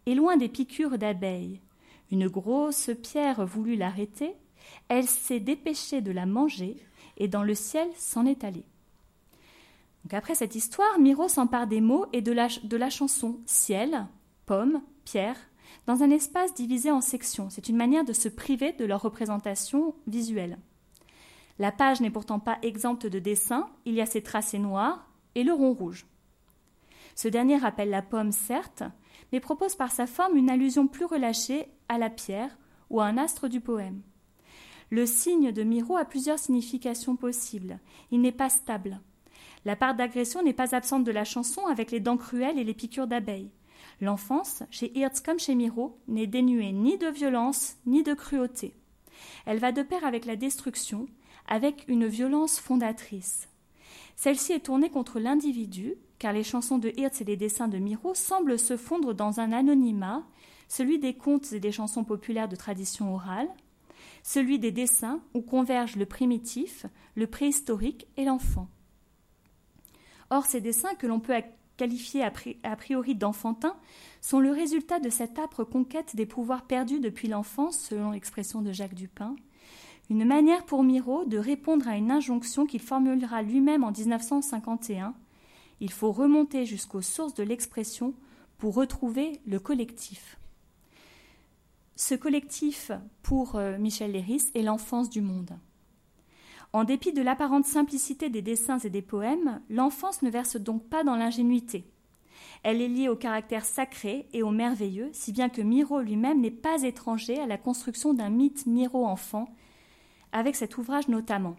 [0.05, 1.61] et loin des piqûres d'abeilles.
[2.11, 4.35] Une grosse pierre voulut l'arrêter,
[4.89, 6.77] elle s'est dépêchée de la manger,
[7.17, 8.65] et dans le ciel s'en est allée.
[10.03, 14.05] Donc après cette histoire, Miro s'empare des mots et de la, de la chanson ciel,
[14.45, 15.37] pomme, pierre,
[15.87, 17.49] dans un espace divisé en sections.
[17.49, 20.59] C'est une manière de se priver de leur représentation visuelle.
[21.57, 25.43] La page n'est pourtant pas exempte de dessins, il y a ces tracés noirs et
[25.43, 26.05] le rond rouge.
[27.15, 28.83] Ce dernier rappelle la pomme, certes,
[29.31, 32.57] mais propose par sa forme une allusion plus relâchée à la pierre
[32.89, 34.01] ou à un astre du poème.
[34.95, 37.79] Le signe de Miro a plusieurs significations possibles.
[38.11, 39.01] Il n'est pas stable.
[39.65, 42.73] La part d'agression n'est pas absente de la chanson avec les dents cruelles et les
[42.73, 43.51] piqûres d'abeilles.
[43.99, 48.73] L'enfance, chez Hirtz comme chez Miro, n'est dénuée ni de violence ni de cruauté.
[49.45, 51.07] Elle va de pair avec la destruction,
[51.45, 53.49] avec une violence fondatrice.
[54.15, 58.13] Celle-ci est tournée contre l'individu, car les chansons de Hirtz et les dessins de Miro
[58.13, 60.23] semblent se fondre dans un anonymat,
[60.69, 63.49] celui des contes et des chansons populaires de tradition orale,
[64.25, 68.67] celui des dessins où convergent le primitif, le préhistorique et l'enfant.
[70.31, 71.35] Or, ces dessins que l'on peut
[71.77, 73.75] qualifiés a priori d'enfantins,
[74.21, 78.71] sont le résultat de cette âpre conquête des pouvoirs perdus depuis l'enfance, selon l'expression de
[78.71, 79.35] Jacques Dupin,
[80.09, 85.13] une manière pour Miro de répondre à une injonction qu'il formulera lui-même en 1951.
[85.81, 88.15] Il faut remonter jusqu'aux sources de l'expression
[88.57, 90.39] pour retrouver le collectif.
[91.97, 92.91] Ce collectif,
[93.21, 95.57] pour euh, Michel Léris, est l'enfance du monde.
[96.73, 101.05] En dépit de l'apparente simplicité des dessins et des poèmes, l'enfance ne verse donc pas
[101.05, 101.85] dans l'ingénuité.
[102.63, 106.51] Elle est liée au caractère sacré et au merveilleux, si bien que Miro lui-même n'est
[106.51, 109.47] pas étranger à la construction d'un mythe Miro-enfant,
[110.33, 111.55] avec cet ouvrage notamment.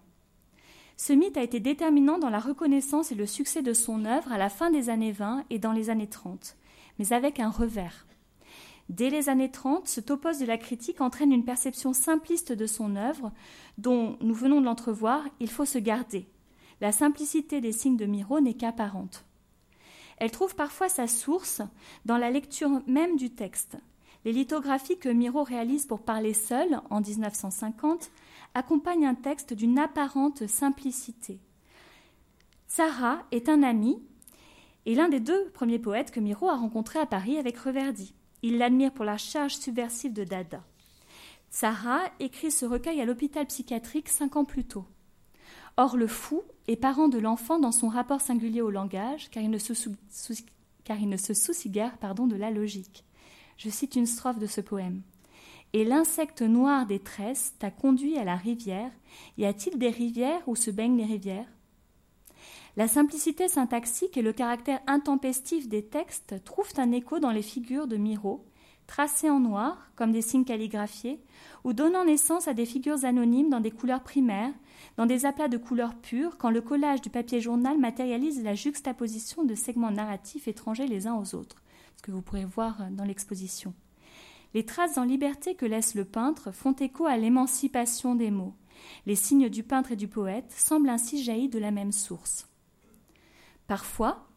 [0.98, 4.38] Ce mythe a été déterminant dans la reconnaissance et le succès de son œuvre à
[4.38, 6.58] la fin des années 20 et dans les années 30,
[6.98, 8.06] mais avec un revers.
[8.88, 12.94] Dès les années 30, ce topos de la critique entraîne une perception simpliste de son
[12.94, 13.32] œuvre,
[13.78, 16.26] dont nous venons de l'entrevoir, il faut se garder.
[16.80, 19.24] La simplicité des signes de Miro n'est qu'apparente.
[20.18, 21.62] Elle trouve parfois sa source
[22.04, 23.76] dans la lecture même du texte.
[24.24, 28.10] Les lithographies que Miro réalise pour parler seul en 1950
[28.54, 31.38] accompagnent un texte d'une apparente simplicité.
[32.66, 34.02] Sarah est un ami
[34.84, 38.14] et l'un des deux premiers poètes que Miro a rencontré à Paris avec Reverdy.
[38.46, 40.62] Il l'admire pour la charge subversive de Dada.
[41.50, 44.84] Sarah écrit ce recueil à l'hôpital psychiatrique cinq ans plus tôt.
[45.76, 49.50] Or, le fou est parent de l'enfant dans son rapport singulier au langage, car il
[49.50, 49.74] ne se,
[51.34, 53.04] soucie guère pardon, de la logique.
[53.56, 55.02] Je cite une strophe de ce poème.
[55.72, 58.92] Et l'insecte noir des tresses t'a conduit à la rivière.
[59.38, 61.48] Y a-t-il des rivières où se baignent les rivières?
[62.76, 67.86] La simplicité syntaxique et le caractère intempestif des textes trouvent un écho dans les figures
[67.86, 68.44] de Miro,
[68.86, 71.18] tracées en noir, comme des signes calligraphiés,
[71.64, 74.52] ou donnant naissance à des figures anonymes dans des couleurs primaires,
[74.98, 79.44] dans des aplats de couleurs pures, quand le collage du papier journal matérialise la juxtaposition
[79.44, 81.62] de segments narratifs étrangers les uns aux autres,
[81.96, 83.72] ce que vous pourrez voir dans l'exposition.
[84.52, 88.54] Les traces en liberté que laisse le peintre font écho à l'émancipation des mots.
[89.06, 92.46] Les signes du peintre et du poète semblent ainsi jaillir de la même source.
[93.66, 94.28] Parfois,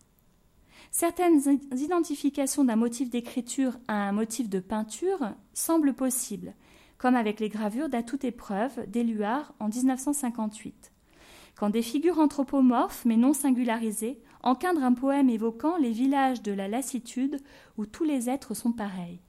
[0.91, 6.55] certaines identifications d'un motif d'écriture à un motif de peinture semblent possibles,
[6.97, 10.91] comme avec les gravures d'à toute épreuve d'Éluard en 1958.
[11.55, 16.67] Quand des figures anthropomorphes mais non singularisées encadrent un poème évoquant les villages de la
[16.67, 17.37] lassitude
[17.77, 19.19] où tous les êtres sont pareils.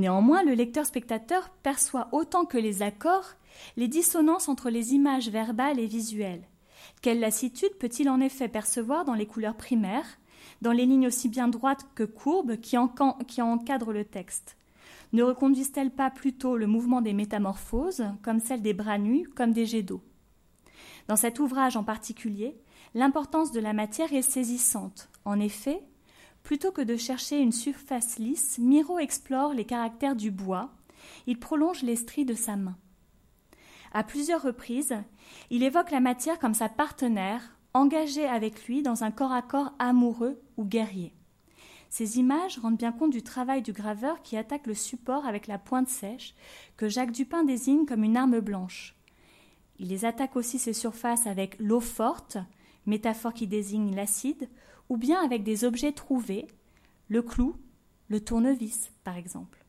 [0.00, 3.34] Néanmoins, le lecteur-spectateur perçoit autant que les accords
[3.76, 6.48] les dissonances entre les images verbales et visuelles.
[7.02, 10.18] Quelle lassitude peut-il en effet percevoir dans les couleurs primaires,
[10.62, 14.56] dans les lignes aussi bien droites que courbes qui, encadrent le texte?
[15.12, 19.66] Ne reconduisent-elles pas plutôt le mouvement des métamorphoses, comme celle des bras nus, comme des
[19.66, 20.00] jets d'eau?
[21.08, 22.56] Dans cet ouvrage en particulier,
[22.94, 25.10] l'importance de la matière est saisissante.
[25.26, 25.82] En effet,
[26.50, 30.72] plutôt que de chercher une surface lisse, Miro explore les caractères du bois,
[31.28, 32.76] il prolonge l'estrie de sa main.
[33.92, 34.96] À plusieurs reprises,
[35.50, 39.72] il évoque la matière comme sa partenaire, engagé avec lui dans un corps à corps
[39.78, 41.14] amoureux ou guerrier.
[41.88, 45.58] Ces images rendent bien compte du travail du graveur qui attaque le support avec la
[45.58, 46.34] pointe sèche,
[46.76, 48.96] que Jacques Dupin désigne comme une arme blanche.
[49.78, 52.38] Il les attaque aussi ces surfaces avec l'eau forte,
[52.86, 54.48] métaphore qui désigne l'acide,
[54.90, 56.46] ou bien avec des objets trouvés,
[57.08, 57.56] le clou,
[58.08, 59.64] le tournevis, par exemple.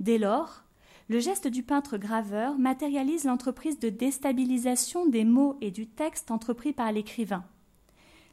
[0.00, 0.64] Dès lors,
[1.08, 6.72] le geste du peintre graveur matérialise l'entreprise de déstabilisation des mots et du texte entrepris
[6.72, 7.44] par l'écrivain.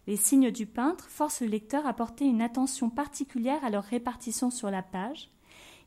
[0.07, 4.49] Les signes du peintre forcent le lecteur à porter une attention particulière à leur répartition
[4.49, 5.29] sur la page.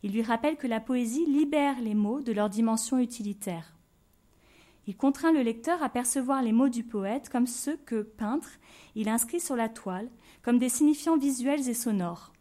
[0.03, 3.75] Il lui rappelle que la poésie libère les mots de leur dimension utilitaire.
[4.87, 8.51] Il contraint le lecteur à percevoir les mots du poète comme ceux que, peintre,
[8.95, 10.09] il inscrit sur la toile,
[10.47, 12.33] comme des signifiants visuels et sonores.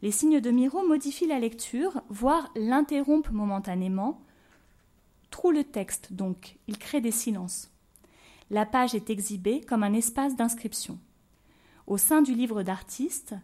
[0.00, 4.22] Les signes de Miro modifient la lecture, voire l'interrompent momentanément,
[5.32, 7.72] trouent le texte donc, ils créent des silences.
[8.48, 11.00] La page est exhibée comme un espace d'inscription.
[11.88, 13.34] Au sein du livre d'artiste,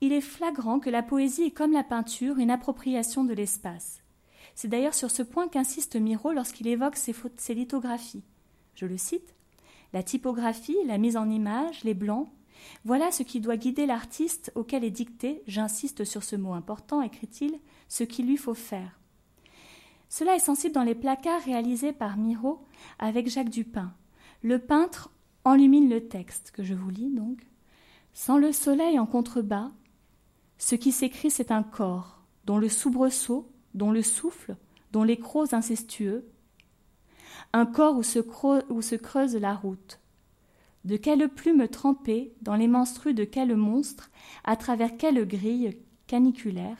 [0.00, 4.04] il est flagrant que la poésie est comme la peinture une appropriation de l'espace.
[4.54, 8.22] C'est d'ailleurs sur ce point qu'insiste Miro lorsqu'il évoque ses, lithographies.
[8.76, 9.34] Je le cite
[9.92, 12.28] La typographie, la mise en image, les blancs,
[12.84, 17.58] voilà ce qui doit guider l'artiste auquel est dicté, j'insiste sur ce mot important, écrit-il,
[17.88, 18.98] ce qu'il lui faut faire.
[20.08, 22.64] Cela est sensible dans les placards réalisés par Miro
[22.98, 23.92] avec Jacques Dupin.
[24.42, 25.10] Le peintre
[25.44, 27.46] enlumine le texte, que je vous lis donc.
[28.12, 29.70] Sans le soleil en contrebas,
[30.58, 34.56] ce qui s'écrit, c'est un corps, dont le soubresaut, dont le souffle,
[34.92, 36.26] dont les crocs incestueux.
[37.52, 38.20] Un corps où se,
[38.70, 40.00] où se creuse la route,
[40.86, 44.08] de quelle plume trempée dans les menstrues de quel monstre,
[44.44, 45.76] à travers quelle grille
[46.06, 46.78] caniculaire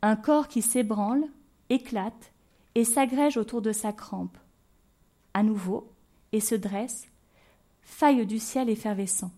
[0.00, 1.24] Un corps qui s'ébranle,
[1.68, 2.32] éclate
[2.74, 4.38] et s'agrège autour de sa crampe.
[5.34, 5.92] À nouveau,
[6.32, 7.08] et se dresse,
[7.82, 9.32] faille du ciel effervescent.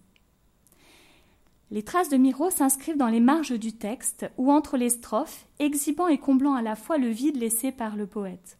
[1.72, 6.06] Les traces de Miro s'inscrivent dans les marges du texte ou entre les strophes, exhibant
[6.06, 8.58] et comblant à la fois le vide laissé par le poète.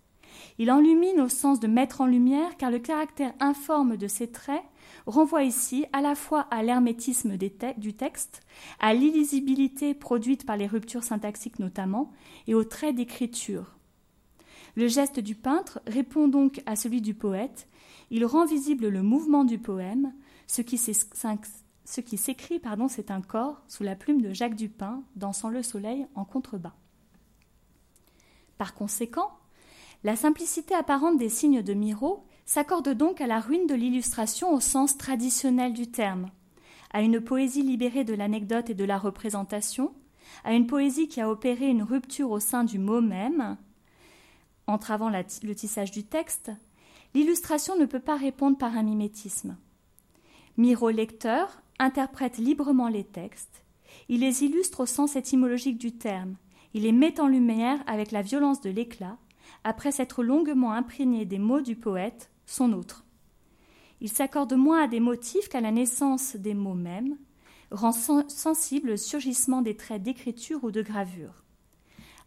[0.59, 4.63] Il enlumine au sens de mettre en lumière, car le caractère informe de ses traits
[5.07, 8.41] renvoie ici à la fois à l'hermétisme du texte,
[8.81, 12.13] à l'illisibilité produite par les ruptures syntaxiques notamment,
[12.47, 13.77] et aux traits d'écriture.
[14.77, 17.69] Le geste du peintre répond donc à celui du poète,
[18.11, 20.13] il rend visible le mouvement du poème,
[20.47, 20.79] ce qui
[22.17, 26.25] s'écrit, pardon, c'est un corps sous la plume de Jacques Dupin, dansant le soleil en
[26.25, 26.75] contrebas.
[28.59, 29.31] Par conséquent,
[30.05, 34.61] la simplicité apparente des signes de Miro s'accorde donc à la ruine de l'illustration au
[34.61, 36.31] sens traditionnel du terme,
[36.93, 39.95] à une poésie libérée de l'anecdote et de la représentation,
[40.45, 43.57] à une poésie qui a opéré une rupture au sein du mot même,
[44.67, 46.51] entravant le tissage du texte,
[47.15, 49.57] l'illustration ne peut pas répondre par un mimétisme.
[50.59, 53.65] Miro lecteur interprète librement les textes,
[54.11, 56.37] il les illustre au sens étymologique du terme,
[56.75, 59.17] il les met en lumière avec la violence de l'éclat,
[59.65, 63.05] après s'être longuement imprégné des mots du poète, son autre.
[64.01, 67.17] Il s'accorde moins à des motifs qu'à la naissance des mots mêmes,
[67.71, 71.43] rend sensible le surgissement des traits d'écriture ou de gravure.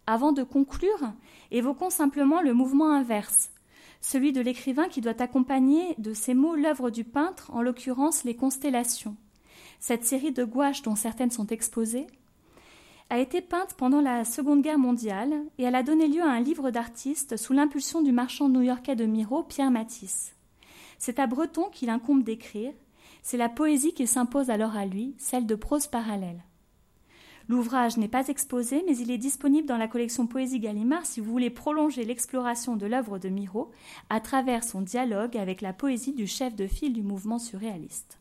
[0.07, 1.13] Avant de conclure,
[1.51, 3.51] évoquons simplement le mouvement inverse,
[4.01, 8.35] celui de l'écrivain qui doit accompagner de ces mots l'œuvre du peintre, en l'occurrence les
[8.35, 9.15] constellations.
[9.79, 12.07] Cette série de gouaches dont certaines sont exposées
[13.09, 16.41] a été peinte pendant la Seconde Guerre mondiale et elle a donné lieu à un
[16.41, 20.35] livre d'artistes sous l'impulsion du marchand new-yorkais de Miro, Pierre Matisse.
[20.97, 22.73] C'est à Breton qu'il incombe d'écrire,
[23.21, 26.43] c'est la poésie qui s'impose alors à lui, celle de prose parallèle.
[27.49, 31.31] L'ouvrage n'est pas exposé, mais il est disponible dans la collection Poésie Gallimard si vous
[31.31, 33.71] voulez prolonger l'exploration de l'œuvre de Miro
[34.09, 38.19] à travers son dialogue avec la poésie du chef de file du mouvement surréaliste.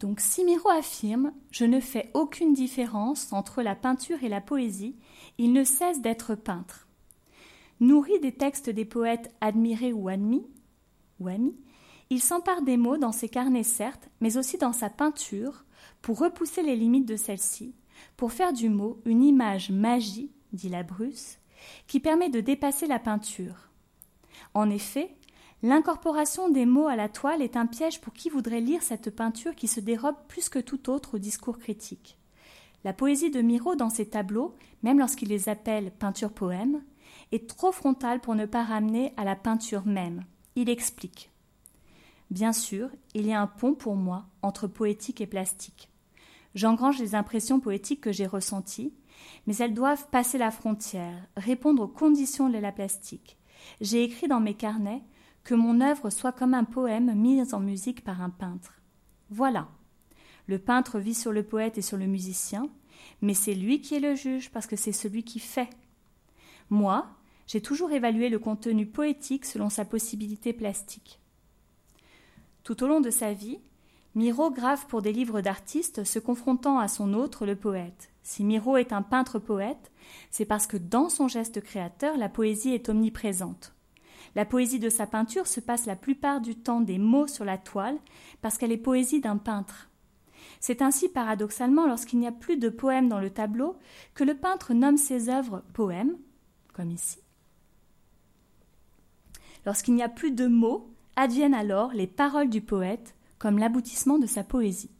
[0.00, 4.96] Donc si Miro affirme Je ne fais aucune différence entre la peinture et la poésie,
[5.38, 6.88] il ne cesse d'être peintre.
[7.80, 10.46] Nourri des textes des poètes admirés ou admis,
[11.18, 11.56] ou amis,
[12.08, 15.64] il s'empare des mots dans ses carnets certes, mais aussi dans sa peinture,
[16.02, 17.74] pour repousser les limites de celle-ci,
[18.16, 21.38] pour faire du mot une image magie, dit la Bruce,
[21.86, 23.70] qui permet de dépasser la peinture.
[24.54, 25.14] En effet,
[25.62, 29.54] L'incorporation des mots à la toile est un piège pour qui voudrait lire cette peinture
[29.54, 32.16] qui se dérobe plus que tout autre au discours critique.
[32.82, 36.82] La poésie de Miro dans ses tableaux, même lorsqu'il les appelle peinture-poème,
[37.30, 40.24] est trop frontale pour ne pas ramener à la peinture même.
[40.56, 41.30] Il explique.
[42.30, 45.90] Bien sûr, il y a un pont pour moi entre poétique et plastique.
[46.54, 48.94] J'engrange les impressions poétiques que j'ai ressenties,
[49.46, 53.36] mais elles doivent passer la frontière, répondre aux conditions de la plastique.
[53.82, 55.02] J'ai écrit dans mes carnets
[55.44, 58.80] que mon œuvre soit comme un poème mis en musique par un peintre.
[59.30, 59.68] Voilà.
[60.46, 62.68] Le peintre vit sur le poète et sur le musicien,
[63.22, 65.70] mais c'est lui qui est le juge parce que c'est celui qui fait.
[66.70, 67.08] Moi,
[67.46, 71.20] j'ai toujours évalué le contenu poétique selon sa possibilité plastique.
[72.62, 73.58] Tout au long de sa vie,
[74.14, 78.10] Miro grave pour des livres d'artistes se confrontant à son autre, le poète.
[78.22, 79.90] Si Miro est un peintre poète,
[80.30, 83.74] c'est parce que dans son geste créateur, la poésie est omniprésente.
[84.34, 87.58] La poésie de sa peinture se passe la plupart du temps des mots sur la
[87.58, 87.98] toile,
[88.42, 89.90] parce qu'elle est poésie d'un peintre.
[90.60, 93.76] C'est ainsi, paradoxalement, lorsqu'il n'y a plus de poèmes dans le tableau,
[94.14, 96.16] que le peintre nomme ses œuvres poèmes,
[96.72, 97.18] comme ici.
[99.66, 104.26] Lorsqu'il n'y a plus de mots, adviennent alors les paroles du poète comme l'aboutissement de
[104.26, 104.90] sa poésie.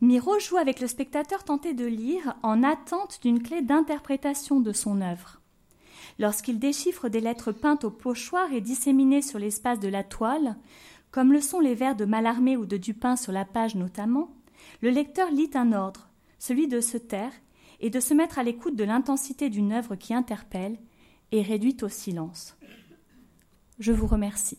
[0.00, 5.00] Miro joue avec le spectateur tenté de lire en attente d'une clé d'interprétation de son
[5.00, 5.40] œuvre.
[6.18, 10.56] Lorsqu'il déchiffre des lettres peintes au pochoir et disséminées sur l'espace de la toile,
[11.10, 14.30] comme le sont les vers de Mallarmé ou de Dupin sur la page notamment,
[14.80, 16.08] le lecteur lit un ordre,
[16.38, 17.32] celui de se taire
[17.80, 20.78] et de se mettre à l'écoute de l'intensité d'une œuvre qui interpelle
[21.32, 22.56] et réduit au silence.
[23.78, 24.58] Je vous remercie.